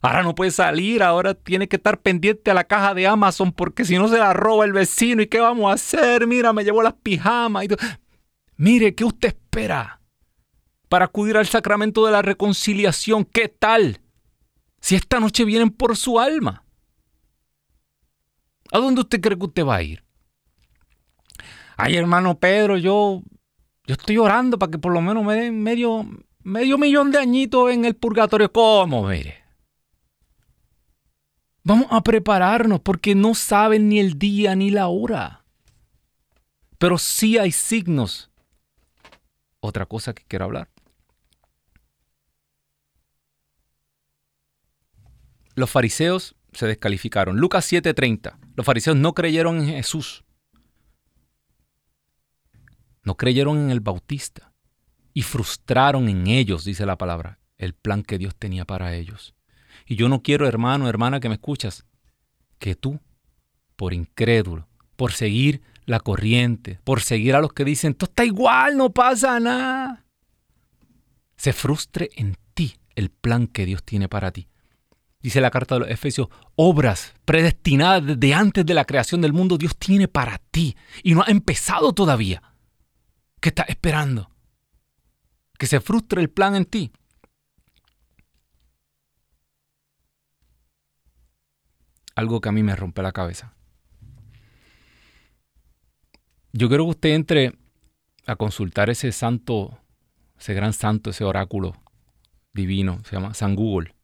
[0.01, 3.85] Ahora no puede salir, ahora tiene que estar pendiente a la caja de Amazon porque
[3.85, 5.22] si no se la roba el vecino.
[5.22, 6.27] ¿Y qué vamos a hacer?
[6.27, 7.64] Mira, me llevo las pijamas.
[7.64, 7.68] Y
[8.57, 10.01] Mire, ¿qué usted espera
[10.88, 13.25] para acudir al sacramento de la reconciliación?
[13.25, 14.01] ¿Qué tal?
[14.81, 16.65] Si esta noche vienen por su alma.
[18.72, 20.02] ¿A dónde usted cree que usted va a ir?
[21.76, 23.22] Ay, hermano Pedro, yo,
[23.87, 26.07] yo estoy orando para que por lo menos me den medio,
[26.42, 28.50] medio millón de añitos en el purgatorio.
[28.50, 29.07] ¿Cómo?
[29.07, 29.44] Mire.
[31.62, 35.44] Vamos a prepararnos porque no saben ni el día ni la hora.
[36.79, 38.31] Pero sí hay signos.
[39.61, 40.70] Otra cosa que quiero hablar.
[45.57, 47.38] Los fariseos se descalificaron.
[47.38, 48.38] Lucas 7:30.
[48.56, 50.24] Los fariseos no creyeron en Jesús.
[53.04, 54.54] No creyeron en el Bautista.
[55.12, 59.34] Y frustraron en ellos, dice la palabra, el plan que Dios tenía para ellos.
[59.86, 61.84] Y yo no quiero, hermano, hermana, que me escuchas,
[62.58, 62.98] que tú,
[63.76, 68.76] por incrédulo, por seguir la corriente, por seguir a los que dicen, todo está igual,
[68.76, 70.04] no pasa nada,
[71.36, 74.48] se frustre en ti el plan que Dios tiene para ti
[75.26, 79.58] dice la carta de los Efesios, obras predestinadas desde antes de la creación del mundo,
[79.58, 82.54] Dios tiene para ti y no ha empezado todavía.
[83.40, 84.30] ¿Qué estás esperando?
[85.58, 86.92] Que se frustre el plan en ti.
[92.14, 93.52] Algo que a mí me rompe la cabeza.
[96.52, 97.58] Yo quiero que usted entre
[98.26, 99.76] a consultar ese santo,
[100.38, 101.74] ese gran santo, ese oráculo
[102.54, 103.95] divino, se llama San Google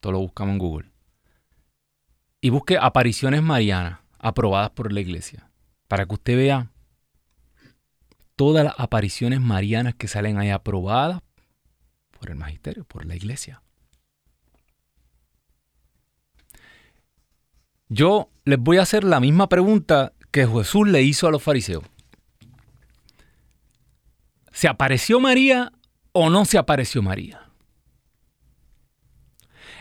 [0.00, 0.90] todo lo buscamos en Google.
[2.40, 5.50] Y busque apariciones marianas aprobadas por la iglesia.
[5.88, 6.70] Para que usted vea
[8.36, 11.20] todas las apariciones marianas que salen ahí aprobadas
[12.10, 13.62] por el magisterio, por la iglesia.
[17.88, 21.84] Yo les voy a hacer la misma pregunta que Jesús le hizo a los fariseos.
[24.52, 25.72] ¿Se apareció María
[26.12, 27.47] o no se apareció María?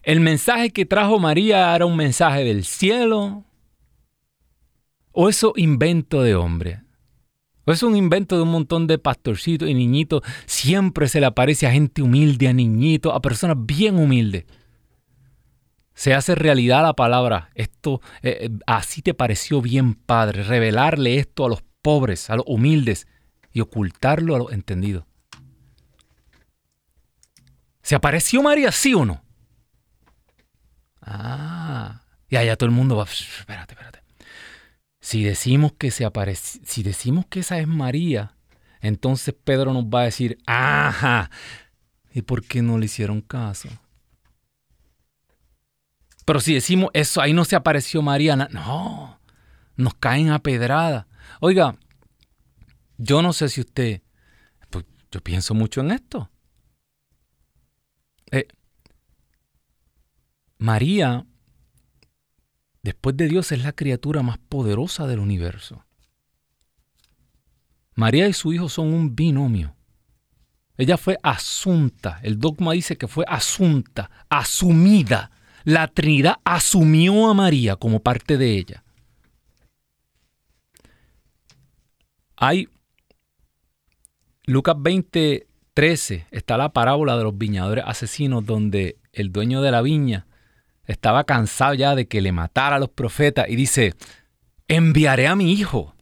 [0.07, 3.43] ¿El mensaje que trajo María era un mensaje del cielo?
[5.11, 6.81] ¿O eso invento de hombre?
[7.65, 10.21] ¿O es un invento de un montón de pastorcitos y niñitos?
[10.45, 14.45] Siempre se le aparece a gente humilde, a niñitos, a personas bien humildes.
[15.93, 17.49] Se hace realidad la palabra.
[17.53, 22.45] Esto eh, eh, así te pareció bien, Padre, revelarle esto a los pobres, a los
[22.47, 23.07] humildes
[23.51, 25.03] y ocultarlo a los entendidos.
[27.81, 29.26] ¿Se apareció María, sí o no?
[31.09, 34.03] Ah, y allá todo el mundo va, espérate, espérate.
[34.99, 38.35] Si decimos que se aparece, si decimos que esa es María,
[38.81, 41.31] entonces Pedro nos va a decir, ajá,
[42.11, 43.69] ¿y por qué no le hicieron caso?
[46.25, 49.21] Pero si decimos eso, ahí no se apareció María, no,
[49.77, 51.07] nos caen a pedrada.
[51.39, 51.77] Oiga,
[52.97, 54.01] yo no sé si usted,
[54.69, 56.29] pues, yo pienso mucho en esto.
[58.31, 58.47] Eh,
[60.57, 61.25] María,
[62.81, 65.83] después de Dios, es la criatura más poderosa del universo.
[67.95, 69.75] María y su hijo son un binomio.
[70.77, 72.19] Ella fue asunta.
[72.21, 75.31] El dogma dice que fue asunta, asumida.
[75.63, 78.83] La Trinidad asumió a María como parte de ella.
[82.35, 82.69] Hay
[84.45, 89.81] Lucas 20, 13, está la parábola de los viñadores asesinos donde el dueño de la
[89.81, 90.27] viña
[90.87, 93.93] estaba cansado ya de que le matara a los profetas y dice,
[94.67, 95.93] enviaré a mi hijo.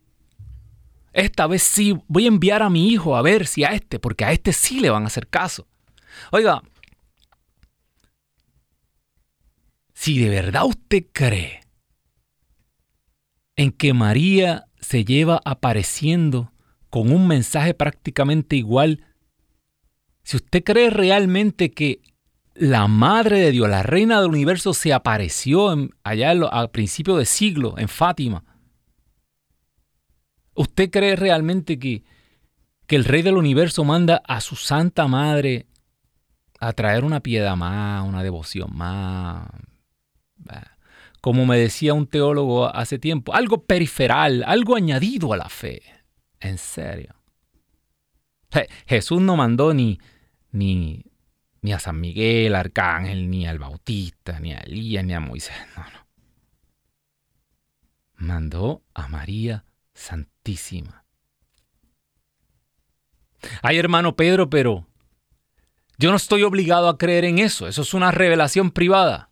[1.12, 4.26] Esta vez sí, voy a enviar a mi hijo a ver si a este, porque
[4.26, 5.68] a este sí le van a hacer caso.
[6.32, 6.62] Oiga,
[9.94, 11.62] si de verdad usted cree
[13.56, 16.52] en que María se lleva apareciendo
[16.90, 19.06] con un mensaje prácticamente igual,
[20.24, 22.02] si usted cree realmente que
[22.56, 27.76] la madre de Dios, la reina del universo, se apareció allá al principio de siglo
[27.78, 28.44] en Fátima.
[30.56, 32.04] ¿Usted cree realmente que,
[32.88, 35.68] que el rey del universo manda a su santa madre
[36.60, 39.50] a traer una piedad más, una devoción más?
[41.20, 45.82] Como me decía un teólogo hace tiempo, algo periferal, algo añadido a la fe.
[46.40, 47.16] En serio.
[48.86, 50.00] Jesús no mandó ni,
[50.52, 51.04] ni,
[51.66, 55.56] ni a San Miguel, Arcángel, ni al Bautista, ni a Elías, ni a Moisés.
[55.76, 56.06] No, no.
[58.14, 61.06] Mandó a María Santísima.
[63.64, 64.86] Ay, hermano Pedro, pero
[65.98, 67.68] yo no estoy obligado a creer en eso.
[67.68, 69.32] Eso es una revelación privada.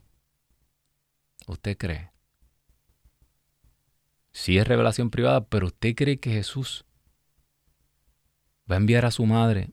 [1.45, 2.13] ¿Usted cree?
[4.31, 6.83] Sí es revelación privada, pero usted cree que Jesús
[8.69, 9.69] va a enviar a su madre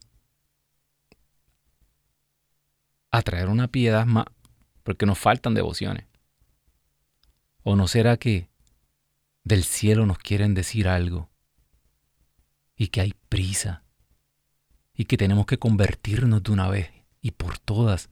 [3.10, 4.26] a traer una piedad más,
[4.82, 6.06] porque nos faltan devociones.
[7.62, 8.48] ¿O no será que
[9.44, 11.30] del cielo nos quieren decir algo
[12.76, 13.84] y que hay prisa
[14.94, 16.90] y que tenemos que convertirnos de una vez
[17.20, 18.10] y por todas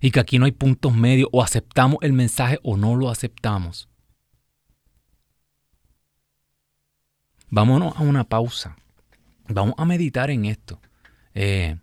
[0.00, 3.88] y que aquí no hay puntos medios o aceptamos el mensaje o no lo aceptamos?
[7.48, 8.76] Vámonos a una pausa.
[9.48, 10.80] Vamos a meditar en esto.
[11.34, 11.76] Eh,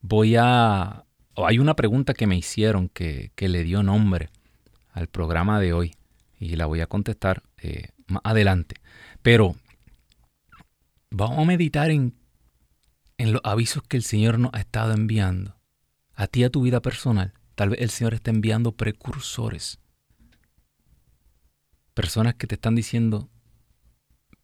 [0.00, 1.04] voy a
[1.46, 4.30] hay una pregunta que me hicieron que, le dio nombre
[4.92, 5.94] al programa de hoy
[6.38, 8.76] y la voy a contestar eh, más adelante.
[9.22, 9.56] Pero
[11.10, 12.14] vamos a meditar en,
[13.18, 15.56] en los avisos que el Señor nos ha estado enviando
[16.14, 17.32] a ti, a tu vida personal.
[17.54, 19.78] Tal vez el Señor está enviando precursores.
[21.94, 23.28] Personas que te están diciendo,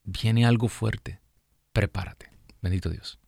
[0.05, 1.21] viene algo fuerte,
[1.73, 2.31] prepárate.
[2.61, 3.19] Bendito Dios.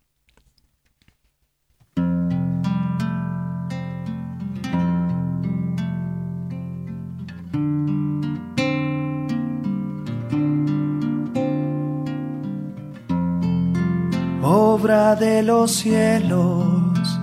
[14.77, 17.19] Obra de los cielos,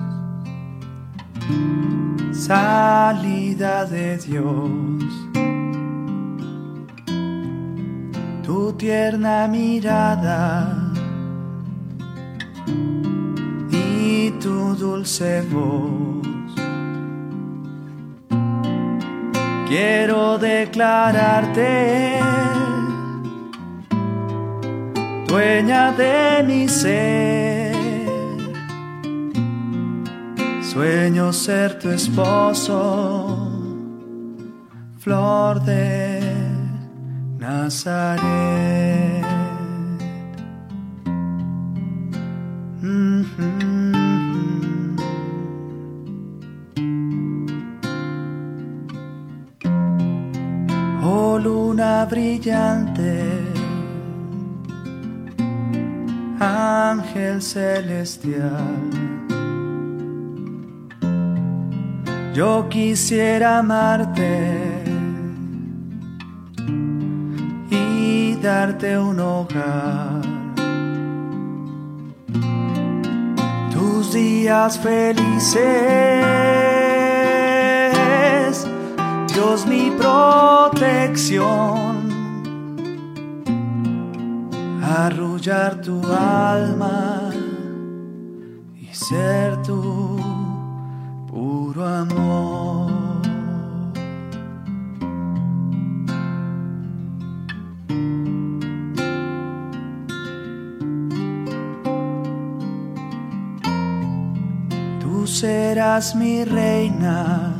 [2.32, 5.04] salida de Dios.
[8.42, 10.92] Tu tierna mirada
[13.70, 16.54] y tu dulce voz.
[19.68, 22.18] Quiero declararte
[25.34, 27.74] dueña de mi ser.
[30.62, 32.78] Sueño ser tu esposo,
[34.98, 36.20] flor de
[37.38, 39.24] Nazaret.
[51.02, 53.43] Oh luna brillante
[56.94, 58.90] ángel celestial.
[62.32, 64.82] Yo quisiera amarte
[67.70, 70.22] y darte un hogar.
[73.72, 75.64] Tus días felices,
[79.32, 81.74] Dios mi protección
[85.44, 87.30] tu alma
[88.74, 90.18] y ser tu
[91.30, 92.90] puro amor.
[105.00, 107.54] Tú serás mi reina,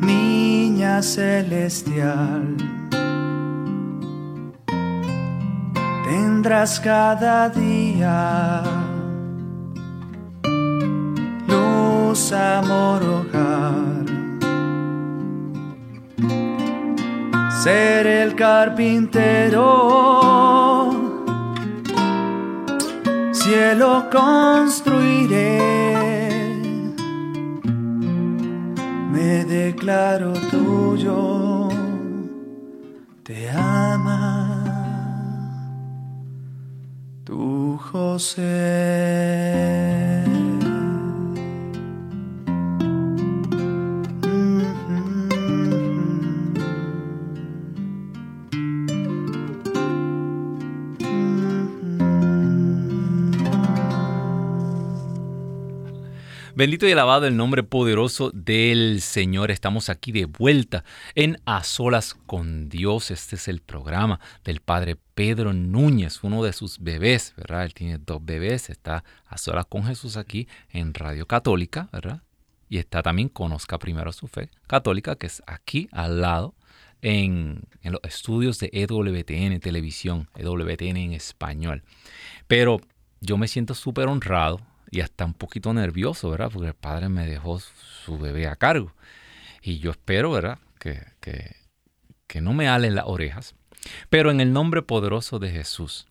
[0.00, 2.71] niña celestial
[6.42, 8.64] tendrás cada día.
[11.46, 14.06] Luz, amor, hogar.
[17.62, 19.60] Ser el carpintero,
[23.30, 25.60] cielo construiré.
[29.12, 31.51] Me declaro tuyo,
[37.76, 38.42] José.
[56.62, 59.50] Bendito y alabado el nombre poderoso del Señor.
[59.50, 60.84] Estamos aquí de vuelta
[61.16, 63.10] en A Solas con Dios.
[63.10, 67.64] Este es el programa del Padre Pedro Núñez, uno de sus bebés, ¿verdad?
[67.64, 72.22] Él tiene dos bebés, está a solas con Jesús aquí en Radio Católica, ¿verdad?
[72.68, 76.54] Y está también Conozca Primero su Fe Católica, que es aquí al lado,
[77.00, 81.82] en, los estudios de EWTN Televisión, EWTN en español.
[82.46, 82.80] Pero
[83.20, 84.60] yo me siento súper honrado
[84.92, 86.50] y hasta un poquito nervioso, ¿verdad?
[86.52, 88.92] Porque el padre me dejó su bebé a cargo.
[89.62, 90.58] Y yo espero, ¿verdad?
[90.78, 93.54] Que, que, no me alen las orejas.
[94.10, 96.06] Pero en el nombre poderoso de Jesús,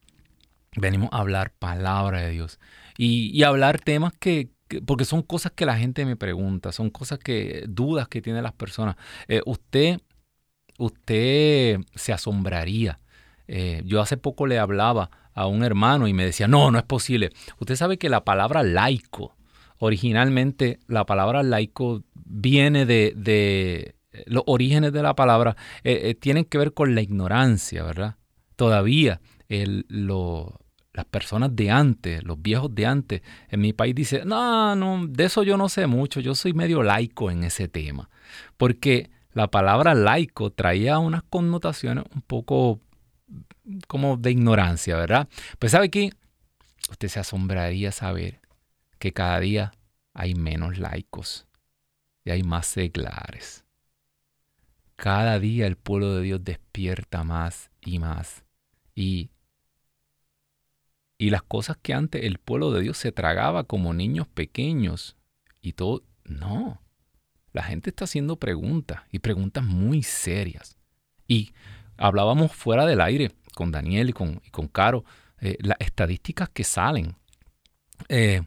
[0.75, 2.59] venimos a hablar palabra de Dios
[2.97, 4.49] y, y hablar temas que,
[4.85, 8.53] porque son cosas que la gente me pregunta, son cosas que, dudas que tienen las
[8.53, 8.95] personas.
[9.27, 9.99] Eh, usted,
[10.79, 12.99] usted se asombraría.
[13.47, 16.83] Eh, yo hace poco le hablaba a un hermano y me decía, no, no es
[16.83, 17.31] posible.
[17.59, 19.35] Usted sabe que la palabra laico,
[19.77, 26.57] originalmente la palabra laico viene de, los orígenes de la palabra, eh, eh, tienen que
[26.57, 28.15] ver con la ignorancia, ¿verdad?
[28.55, 29.21] Todavía
[30.93, 35.25] las personas de antes, los viejos de antes, en mi país dicen, no, no, de
[35.25, 38.09] eso yo no sé mucho, yo soy medio laico en ese tema,
[38.57, 42.81] porque la palabra laico traía unas connotaciones un poco
[43.87, 45.27] como de ignorancia, ¿verdad?
[45.59, 46.11] Pues sabe que
[46.89, 48.39] usted se asombraría saber
[48.99, 49.71] que cada día
[50.13, 51.47] hay menos laicos
[52.23, 53.65] y hay más seglares.
[54.95, 58.43] Cada día el pueblo de Dios despierta más y más.
[58.93, 59.31] Y,
[61.17, 65.17] y las cosas que antes el pueblo de Dios se tragaba como niños pequeños
[65.61, 66.81] y todo, no.
[67.53, 70.77] La gente está haciendo preguntas y preguntas muy serias.
[71.27, 71.53] Y
[72.01, 75.05] hablábamos fuera del aire con Daniel y con, con Caro,
[75.39, 77.15] eh, las estadísticas que salen.
[78.09, 78.41] Eh,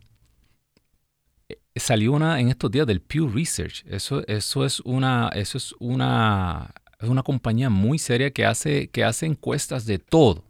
[1.48, 3.84] eh, salió una en estos días del Pew Research.
[3.86, 9.26] Eso, eso es una, eso es una, una compañía muy seria que hace, que hace
[9.26, 10.44] encuestas de todo,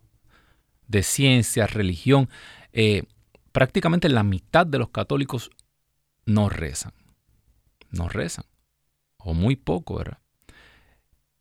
[0.89, 2.29] de ciencia, religión.
[3.53, 5.51] prácticamente la mitad de los católicos
[6.25, 6.93] no rezan.
[7.91, 8.47] No rezan.
[9.19, 10.24] O muy poco, ¿verdad?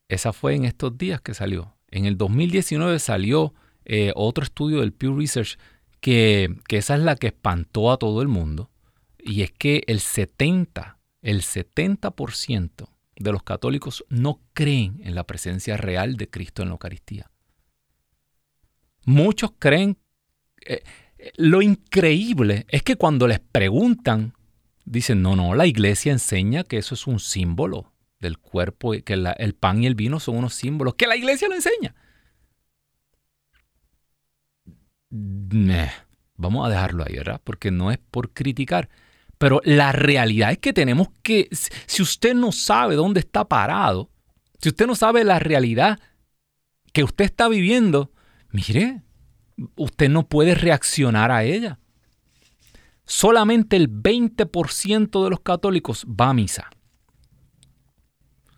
[0.09, 1.75] Esa fue en estos días que salió.
[1.87, 3.53] En el 2019 salió
[3.85, 5.57] eh, otro estudio del Pew Research
[5.99, 8.69] que, esa es la que espantó a todo el mundo.
[9.19, 15.77] Y es que el 70, el 70% de los católicos no creen en la presencia
[15.77, 17.31] real de Cristo en la Eucaristía.
[19.05, 19.97] Muchos creen...
[20.65, 20.83] Eh,
[21.37, 24.33] lo increíble es que cuando les preguntan,
[24.83, 27.92] dicen, no, no, la iglesia enseña que eso es un símbolo
[28.23, 31.55] del cuerpo, que el pan y el vino son unos símbolos que la iglesia lo
[31.55, 31.93] enseña.
[36.37, 37.39] vamos a dejarlo ahí, ¿verdad?
[37.43, 38.89] Porque no es por criticar.
[39.37, 44.09] Pero la realidad es que tenemos que, si usted no sabe dónde está parado,
[44.59, 45.99] si usted no sabe la realidad
[46.93, 48.11] que usted está viviendo,
[48.51, 49.03] mire,
[49.75, 51.79] usted no puede reaccionar a ella.
[53.05, 56.69] Solamente el 20% de los católicos va a misa.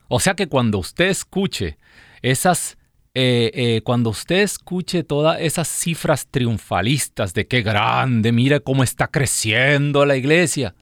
[0.07, 1.77] O sea que cuando usted escuche
[2.21, 2.77] esas,
[3.13, 9.07] eh, eh, cuando usted escuche todas esas cifras triunfalistas de qué grande, mire cómo está
[9.07, 10.75] creciendo la iglesia,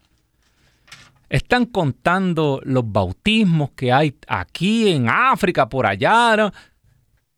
[1.30, 6.54] están contando los bautismos que hay aquí en África, por allá.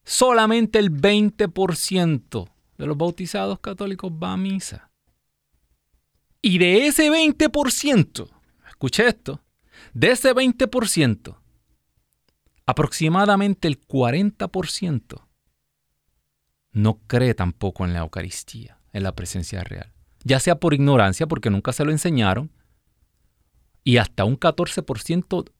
[0.04, 4.90] Solamente el 20% de los bautizados católicos va a misa.
[6.42, 8.30] Y de ese 20%,
[8.68, 9.42] escuche esto,
[9.94, 11.38] de ese 20%,
[12.66, 15.22] aproximadamente el 40%
[16.72, 19.93] no cree tampoco en la Eucaristía, en la presencia real.
[20.24, 22.51] Ya sea por ignorancia, porque nunca se lo enseñaron,
[23.84, 25.51] y hasta un 14%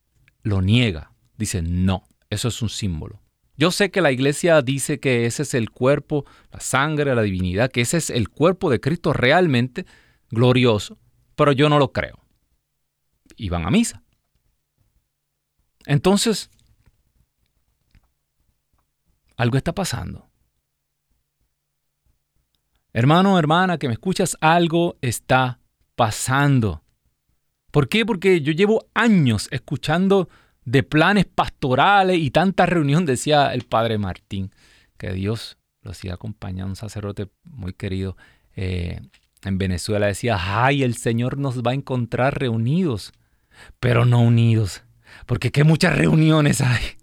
[0.43, 1.11] lo niega.
[1.37, 3.21] Dice, no, eso es un símbolo.
[3.57, 7.71] Yo sé que la iglesia dice que ese es el cuerpo, la sangre, la divinidad,
[7.71, 9.85] que ese es el cuerpo de Cristo realmente
[10.29, 10.97] glorioso,
[11.35, 12.19] pero yo no lo creo.
[13.37, 14.03] Y van a misa.
[15.85, 16.49] Entonces,
[19.38, 20.29] algo está pasando.
[22.93, 25.59] Hermano, hermana, que me escuchas, algo está
[25.95, 26.81] pasando.
[27.71, 28.05] ¿Por qué?
[28.05, 30.29] Porque yo llevo años escuchando
[30.63, 34.51] de planes pastorales y tanta reunión, decía el padre Martín,
[34.97, 38.15] que Dios lo siga acompañando, un sacerdote muy querido
[38.55, 39.01] eh,
[39.43, 43.11] en Venezuela, decía, ay, el Señor nos va a encontrar reunidos,
[43.79, 44.83] pero no unidos,
[45.25, 46.97] porque qué muchas reuniones hay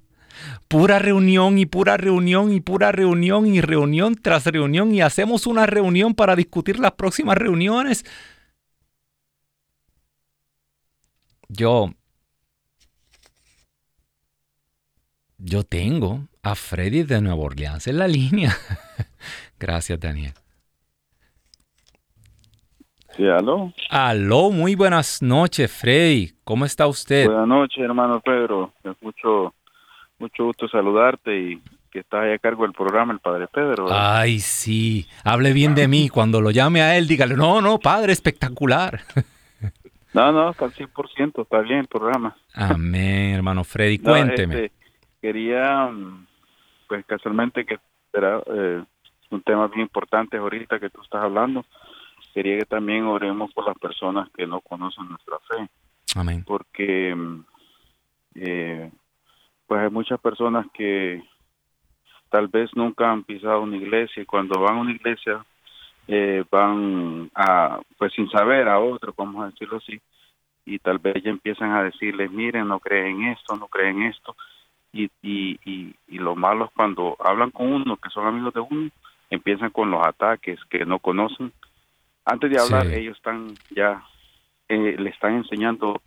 [0.73, 5.67] pura reunión y pura reunión y pura reunión y reunión tras reunión y hacemos una
[5.67, 8.05] reunión para discutir las próximas reuniones.
[11.53, 11.91] yo,
[15.37, 18.57] yo tengo a Freddy de Nueva Orleans en la línea.
[19.61, 20.33] Gracias, Daniel.
[23.15, 23.75] Sí, aló.
[23.91, 26.33] Aló, muy buenas noches, Freddy.
[26.45, 27.27] ¿Cómo está usted?
[27.27, 28.73] Buenas noches, hermano Pedro.
[28.83, 29.55] Es mucho,
[30.23, 33.89] mucho gusto saludarte y que está ahí a cargo del programa, el Padre Pedro.
[33.91, 35.07] Ay, sí.
[35.25, 36.09] Hable bien de mí.
[36.13, 39.01] Cuando lo llame a él, dígale, no, no, Padre, espectacular.
[40.15, 42.37] No, no, está al 100%, está bien el programa.
[42.53, 43.99] Amén, hermano Freddy.
[43.99, 44.67] Cuénteme.
[44.67, 44.73] Este,
[45.23, 46.27] quería, mm,
[46.87, 47.79] pues casualmente que
[48.13, 48.85] era eh,
[49.31, 51.65] un tema bien importante ahorita que tú estás hablando.
[52.35, 55.71] Quería que también oremos por las personas que no conocen nuestra fe.
[56.15, 56.45] Amén.
[56.47, 57.45] Porque mm,
[58.35, 58.91] eh,
[59.73, 61.23] pues hay muchas personas que
[62.29, 65.47] tal vez nunca han pisado una iglesia y cuando van a una iglesia
[66.09, 69.99] eh, van a, pues sin saber a otro, vamos a decirlo así,
[70.67, 74.37] y tal vez ya empiezan a decirles, miren, no creen esto, no creen esto,
[74.93, 78.91] y, y, y, lo malo es cuando hablan con uno, que son amigos de uno,
[79.31, 81.51] empiezan con los ataques que no conocen.
[82.27, 84.05] Antes de hablar, ellos están ya,
[84.69, 86.03] eh, le están enseñando,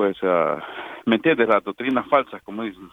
[0.00, 0.58] pues, uh,
[1.04, 1.46] ¿me entiendes?
[1.46, 2.88] Las doctrinas falsas, como dicen.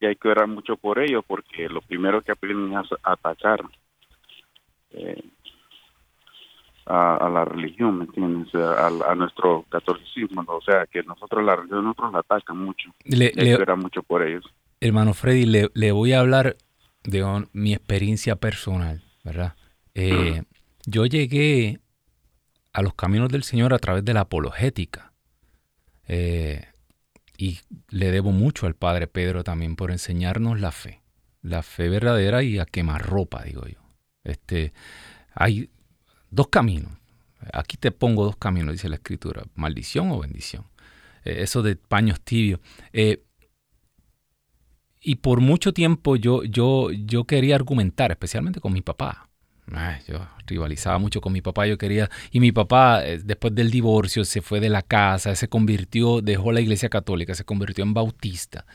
[0.00, 3.60] Y hay que orar mucho por ellos, porque lo primero que aprenden es atacar
[4.92, 5.22] eh,
[6.86, 8.54] a, la religión, ¿me entiendes?
[8.54, 12.88] A, nuestro catolicismo, o sea, que nosotros la religión nosotros la atacan mucho.
[13.04, 14.46] Le, le mucho por ellos.
[14.80, 16.56] Hermano Freddy, le, le voy a hablar
[17.02, 19.56] de mi experiencia personal, ¿verdad?
[19.94, 20.42] Eh,
[20.86, 21.80] yo llegué
[22.72, 25.10] a los caminos del Señor a través de la apologética.
[26.08, 26.64] Eh,
[27.36, 31.00] y le debo mucho al Padre Pedro también por enseñarnos la fe,
[31.42, 33.80] la fe verdadera y a quemar ropa, digo yo.
[34.22, 34.72] Este,
[35.34, 35.70] hay
[36.30, 36.92] dos caminos.
[37.52, 40.64] Aquí te pongo dos caminos, dice la escritura, maldición o bendición.
[41.24, 42.60] Eh, eso de paños tibios.
[42.92, 43.22] Eh,
[45.02, 49.28] y por mucho tiempo yo, yo, yo quería argumentar, especialmente con mi papá.
[50.06, 54.24] Yo rivalizaba mucho con mi papá, yo quería, y mi papá eh, después del divorcio
[54.24, 58.66] se fue de la casa, se convirtió, dejó la iglesia católica, se convirtió en bautista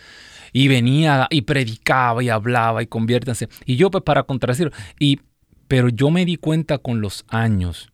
[0.51, 3.49] y venía y predicaba y hablaba y conviértanse.
[3.65, 5.19] Y yo pues para contradecirlo, y
[5.67, 7.91] pero yo me di cuenta con los años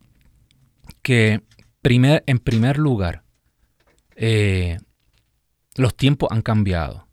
[1.02, 1.42] que
[1.82, 3.22] primer, en primer lugar,
[4.16, 4.78] eh,
[5.76, 7.06] los tiempos han cambiado.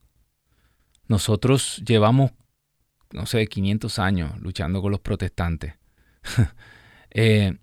[1.07, 2.31] Nosotros llevamos,
[3.13, 5.73] no sé, 500 años luchando con los protestantes.
[7.15, 7.53] Eh,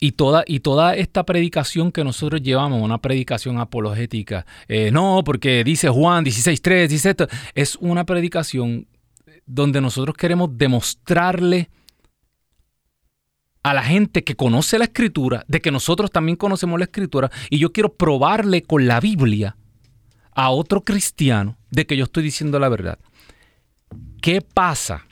[0.00, 5.62] y toda, y toda esta predicación que nosotros llevamos, una predicación apologética, eh, no, porque
[5.62, 8.88] dice Juan 16.3, dice esto, es una predicación
[9.46, 11.70] donde nosotros queremos demostrarle
[13.62, 17.58] a la gente que conoce la escritura, de que nosotros también conocemos la escritura, y
[17.58, 19.56] yo quiero probarle con la Biblia
[20.34, 22.98] a otro cristiano de que yo estoy diciendo la verdad.
[24.22, 25.08] ¿Qué pasa?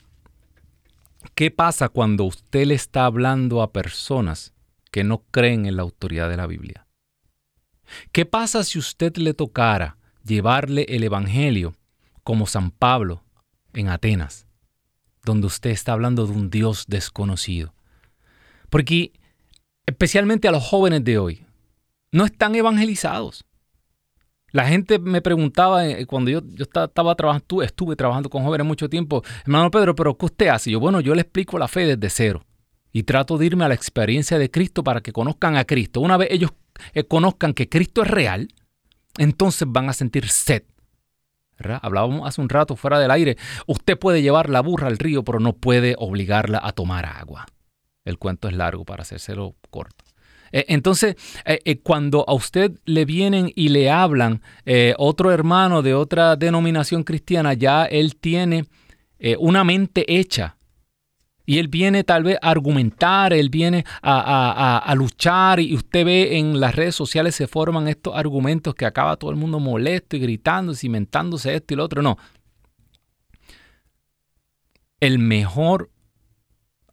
[1.35, 4.53] ¿Qué pasa cuando usted le está hablando a personas
[4.89, 6.87] que no creen en la autoridad de la Biblia?
[8.13, 11.75] ¿Qué pasa si usted le tocara llevarle el Evangelio
[12.23, 13.21] como San Pablo
[13.73, 14.47] en Atenas,
[15.25, 17.73] donde usted está hablando de un Dios desconocido?
[18.69, 19.11] Porque
[19.87, 21.45] especialmente a los jóvenes de hoy,
[22.13, 23.43] no están evangelizados.
[24.51, 29.23] La gente me preguntaba eh, cuando yo, estaba trabajando, estuve trabajando con jóvenes mucho tiempo,
[29.43, 30.71] hermano Pedro, pero ¿qué usted hace?
[30.71, 32.43] yo, bueno, yo le explico la fe desde cero
[32.91, 36.01] y trato de irme a la experiencia de Cristo para que conozcan a Cristo.
[36.01, 36.51] Una vez ellos
[36.93, 38.49] eh, conozcan que Cristo es real,
[39.17, 40.63] entonces van a sentir sed.
[41.81, 43.37] Hablábamos hace un rato fuera del aire.
[43.67, 47.45] Usted puede llevar la burra al río, pero no puede obligarla a tomar agua.
[48.03, 50.00] El cuento es largo para hacérselo corto.
[50.51, 54.41] Eh, entonces, eh, eh, cuando a usted le vienen y le hablan
[54.97, 58.65] otro hermano de otra denominación cristiana, ya él tiene
[59.39, 60.57] una mente hecha.
[61.45, 66.59] Y él viene tal vez a argumentar, él viene a, luchar y usted ve en
[66.59, 70.73] las redes sociales se forman estos argumentos que acaba todo el mundo molesto y gritando,
[70.73, 72.01] cimentándose esto y lo otro.
[72.01, 72.17] No.
[74.99, 75.89] El mejor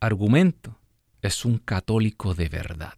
[0.00, 0.78] argumento
[1.22, 2.97] es un católico de verdad.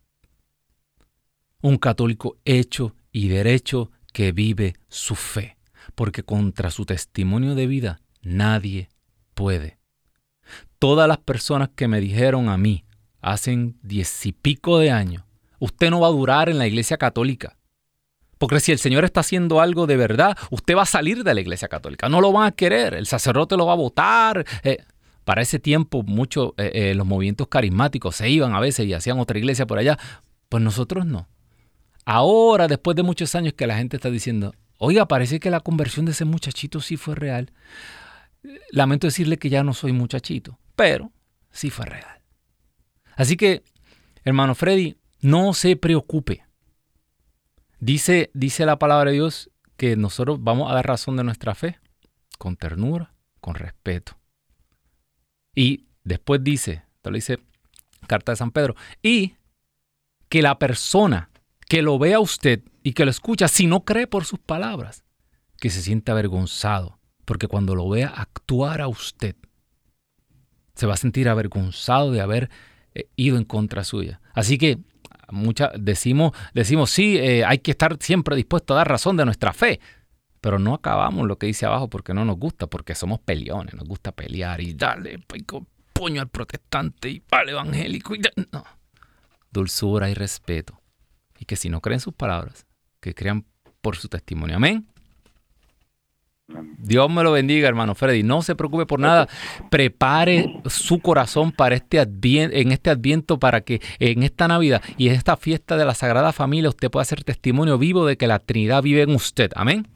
[1.62, 5.56] Un católico hecho y derecho que vive su fe,
[5.94, 8.88] porque contra su testimonio de vida nadie
[9.34, 9.78] puede.
[10.78, 12.84] Todas las personas que me dijeron a mí
[13.20, 15.24] hace diez y pico de años,
[15.58, 17.56] usted no va a durar en la iglesia católica.
[18.38, 21.42] Porque si el Señor está haciendo algo de verdad, usted va a salir de la
[21.42, 22.08] iglesia católica.
[22.08, 24.46] No lo van a querer, el sacerdote lo va a votar.
[24.62, 24.78] Eh,
[25.24, 29.20] para ese tiempo, muchos eh, eh, los movimientos carismáticos se iban a veces y hacían
[29.20, 29.98] otra iglesia por allá.
[30.48, 31.28] Pues nosotros no.
[32.10, 36.06] Ahora, después de muchos años que la gente está diciendo, oiga, parece que la conversión
[36.06, 37.52] de ese muchachito sí fue real.
[38.72, 41.12] Lamento decirle que ya no soy muchachito, pero
[41.52, 42.20] sí fue real.
[43.14, 43.62] Así que,
[44.24, 46.44] hermano Freddy, no se preocupe.
[47.78, 51.78] Dice, dice la palabra de Dios que nosotros vamos a dar razón de nuestra fe
[52.38, 54.18] con ternura, con respeto.
[55.54, 57.38] Y después dice, esto lo dice
[58.08, 59.36] Carta de San Pedro, y
[60.28, 61.29] que la persona
[61.70, 65.04] que lo vea usted y que lo escucha, si no cree por sus palabras,
[65.56, 69.36] que se sienta avergonzado, porque cuando lo vea actuar a usted,
[70.74, 72.50] se va a sentir avergonzado de haber
[72.96, 74.20] eh, ido en contra suya.
[74.34, 74.80] Así que
[75.30, 79.52] mucha, decimos, decimos, sí, eh, hay que estar siempre dispuesto a dar razón de nuestra
[79.52, 79.78] fe,
[80.40, 83.86] pero no acabamos lo que dice abajo porque no nos gusta, porque somos peleones, nos
[83.86, 85.20] gusta pelear y darle
[85.92, 88.16] puño al protestante y al evangélico.
[88.16, 88.64] Y no.
[89.52, 90.79] Dulzura y respeto.
[91.40, 92.66] Y que si no creen sus palabras,
[93.00, 93.44] que crean
[93.80, 94.56] por su testimonio.
[94.56, 94.86] Amén.
[96.78, 98.22] Dios me lo bendiga, hermano Freddy.
[98.22, 99.28] No se preocupe por nada.
[99.70, 105.08] Prepare su corazón para este adviento, en este adviento para que en esta Navidad y
[105.08, 108.38] en esta fiesta de la Sagrada Familia usted pueda ser testimonio vivo de que la
[108.38, 109.50] Trinidad vive en usted.
[109.54, 109.88] Amén.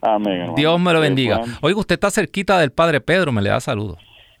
[0.00, 0.54] Amén.
[0.56, 1.42] Dios me lo bendiga.
[1.60, 3.98] Oiga, usted está cerquita del Padre Pedro, me le da saludos.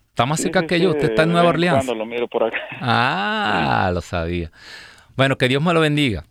[0.08, 0.90] Está más cerca que yo.
[0.90, 1.86] Usted está en Nueva Orleans.
[1.86, 2.58] Lo miro por acá.
[2.80, 4.50] Ah, lo sabía.
[5.16, 6.24] Bueno, que Dios me lo bendiga.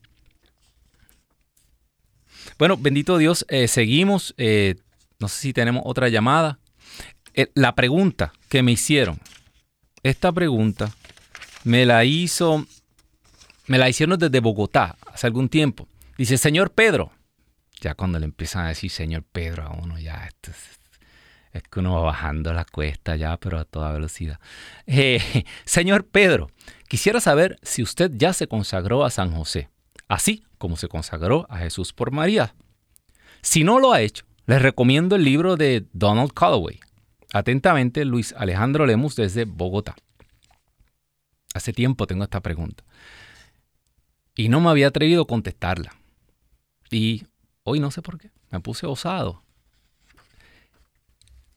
[2.58, 4.34] Bueno, bendito Dios, eh, seguimos.
[4.38, 4.76] Eh,
[5.20, 6.60] no sé si tenemos otra llamada.
[7.34, 9.20] Eh, la pregunta que me hicieron,
[10.04, 10.92] esta pregunta
[11.64, 12.66] me la hizo,
[13.68, 15.88] me la hicieron desde Bogotá hace algún tiempo.
[16.18, 17.12] Dice, señor Pedro,
[17.80, 21.94] ya cuando le empiezan a decir señor Pedro a uno, ya esto es, que uno
[21.94, 24.40] va bajando la cuesta ya, pero a toda velocidad.
[25.66, 26.50] Señor Pedro,
[26.92, 29.70] quisiera saber si usted ya se consagró a San José,
[30.10, 32.54] así como se consagró a Jesús por María.
[33.42, 36.82] Si no lo ha hecho, les recomiendo el libro de Donald Calloway.
[37.32, 39.96] Atentamente, Luis Alejandro Lemus desde Bogotá.
[41.54, 42.84] Hace tiempo tengo esta pregunta.
[44.36, 45.96] Y no me había atrevido a contestarla.
[46.90, 47.24] Y
[47.64, 48.32] hoy no sé por qué.
[48.50, 49.46] Me puse osado.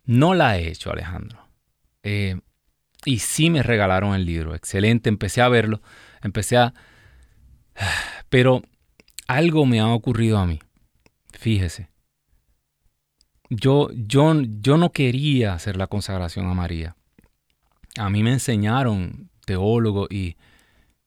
[0.04, 1.44] No la he hecho, Alejandro.
[2.04, 2.38] Eh,
[3.04, 4.54] y sí me regalaron el libro.
[4.54, 5.08] Excelente.
[5.08, 5.80] Empecé a verlo.
[6.22, 6.74] Empecé a...
[8.28, 8.62] Pero
[9.26, 10.60] algo me ha ocurrido a mí.
[11.32, 11.94] Fíjese
[13.50, 16.96] yo, yo, yo no quería hacer la consagración a María.
[17.98, 20.36] A mí me enseñaron teólogos y,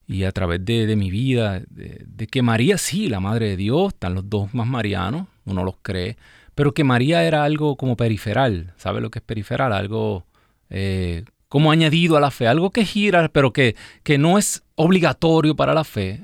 [0.05, 4.15] y a través de, mi vida, de, que María sí, la Madre de Dios, están
[4.15, 6.17] los dos más marianos, uno los cree,
[6.55, 9.73] pero que María era algo como periferal, ¿sabe lo que es periferal?
[9.73, 10.25] Algo
[10.69, 15.55] eh, como añadido a la fe, algo que gira, pero que, que no es obligatorio
[15.55, 16.21] para la fe.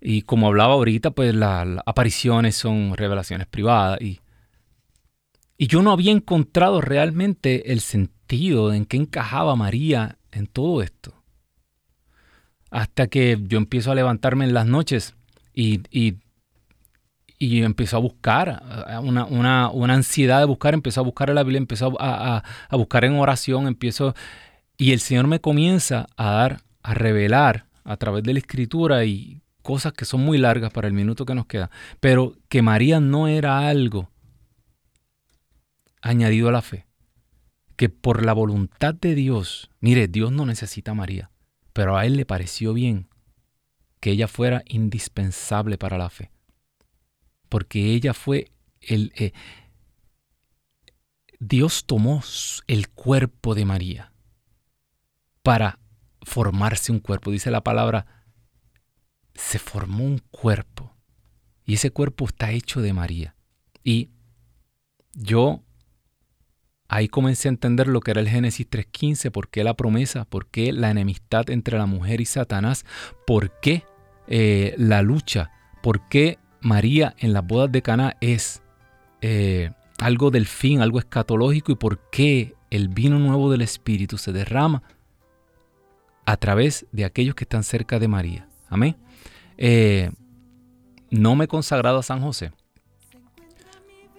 [0.00, 4.20] Y como hablaba ahorita, pues las apariciones son revelaciones privadas y,
[5.58, 11.14] y yo no había encontrado realmente el sentido en que encajaba María en todo esto.
[12.70, 15.14] Hasta que yo empiezo a levantarme en las noches
[15.54, 16.18] y, y,
[17.38, 18.62] empiezo a buscar,
[19.02, 19.26] una,
[19.68, 23.14] una, ansiedad de buscar, empiezo a buscar en la Biblia, empiezo a, a, buscar en
[23.14, 24.14] oración, empiezo...
[24.78, 29.40] Y el Señor me comienza a dar, a revelar a través de la escritura y
[29.62, 33.26] cosas que son muy largas para el minuto que nos queda, pero que María no
[33.26, 34.10] era algo
[36.02, 36.86] añadido a la fe,
[37.76, 41.30] que por la voluntad de Dios, mire, Dios no necesita a María,
[41.72, 43.08] pero a Él le pareció bien
[43.98, 46.30] que ella fuera indispensable para la fe,
[47.48, 49.12] porque ella fue el...
[49.16, 49.32] Eh,
[51.38, 52.22] Dios tomó
[52.66, 54.12] el cuerpo de María
[55.42, 55.78] para
[56.22, 57.30] formarse un cuerpo.
[57.30, 58.24] Dice la palabra,
[59.34, 60.96] se formó un cuerpo.
[61.64, 63.36] Y ese cuerpo está hecho de María.
[63.84, 64.10] Y
[65.12, 65.66] yo
[66.88, 70.46] Ahí comencé a entender lo que era el Génesis 3.15, por qué la promesa, por
[70.46, 72.84] qué la enemistad entre la mujer y Satanás,
[73.26, 73.84] por qué
[74.28, 75.50] eh, la lucha,
[75.82, 78.62] por qué María en las bodas de Caná es
[79.20, 84.32] eh, algo del fin, algo escatológico y por qué el vino nuevo del Espíritu se
[84.32, 84.82] derrama
[86.24, 88.48] a través de aquellos que están cerca de María.
[88.68, 88.96] Amén.
[89.58, 90.10] Eh,
[91.10, 92.52] no me he consagrado a San José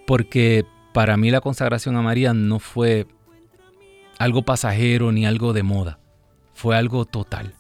[0.07, 3.05] porque para mí la consagración a María no fue
[4.17, 5.99] algo pasajero ni algo de moda,
[6.53, 7.53] fue algo total.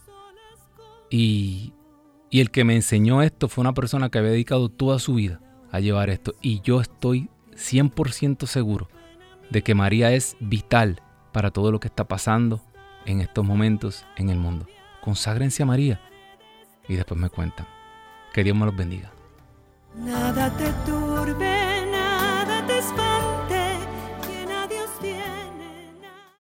[2.29, 5.39] Y, el que me enseñó esto fue una persona que había dedicado toda su vida
[5.71, 6.33] a llevar esto.
[6.41, 8.89] Y yo estoy 100% seguro
[9.49, 11.01] de que María es vital
[11.31, 12.61] para todo lo que está pasando
[13.05, 14.67] en estos momentos en el mundo.
[15.01, 16.01] Conságrense a María
[16.87, 17.67] y después me cuentan.
[18.33, 19.11] Que Dios me los bendiga.
[19.95, 23.36] Nada te turbe, nada te espanta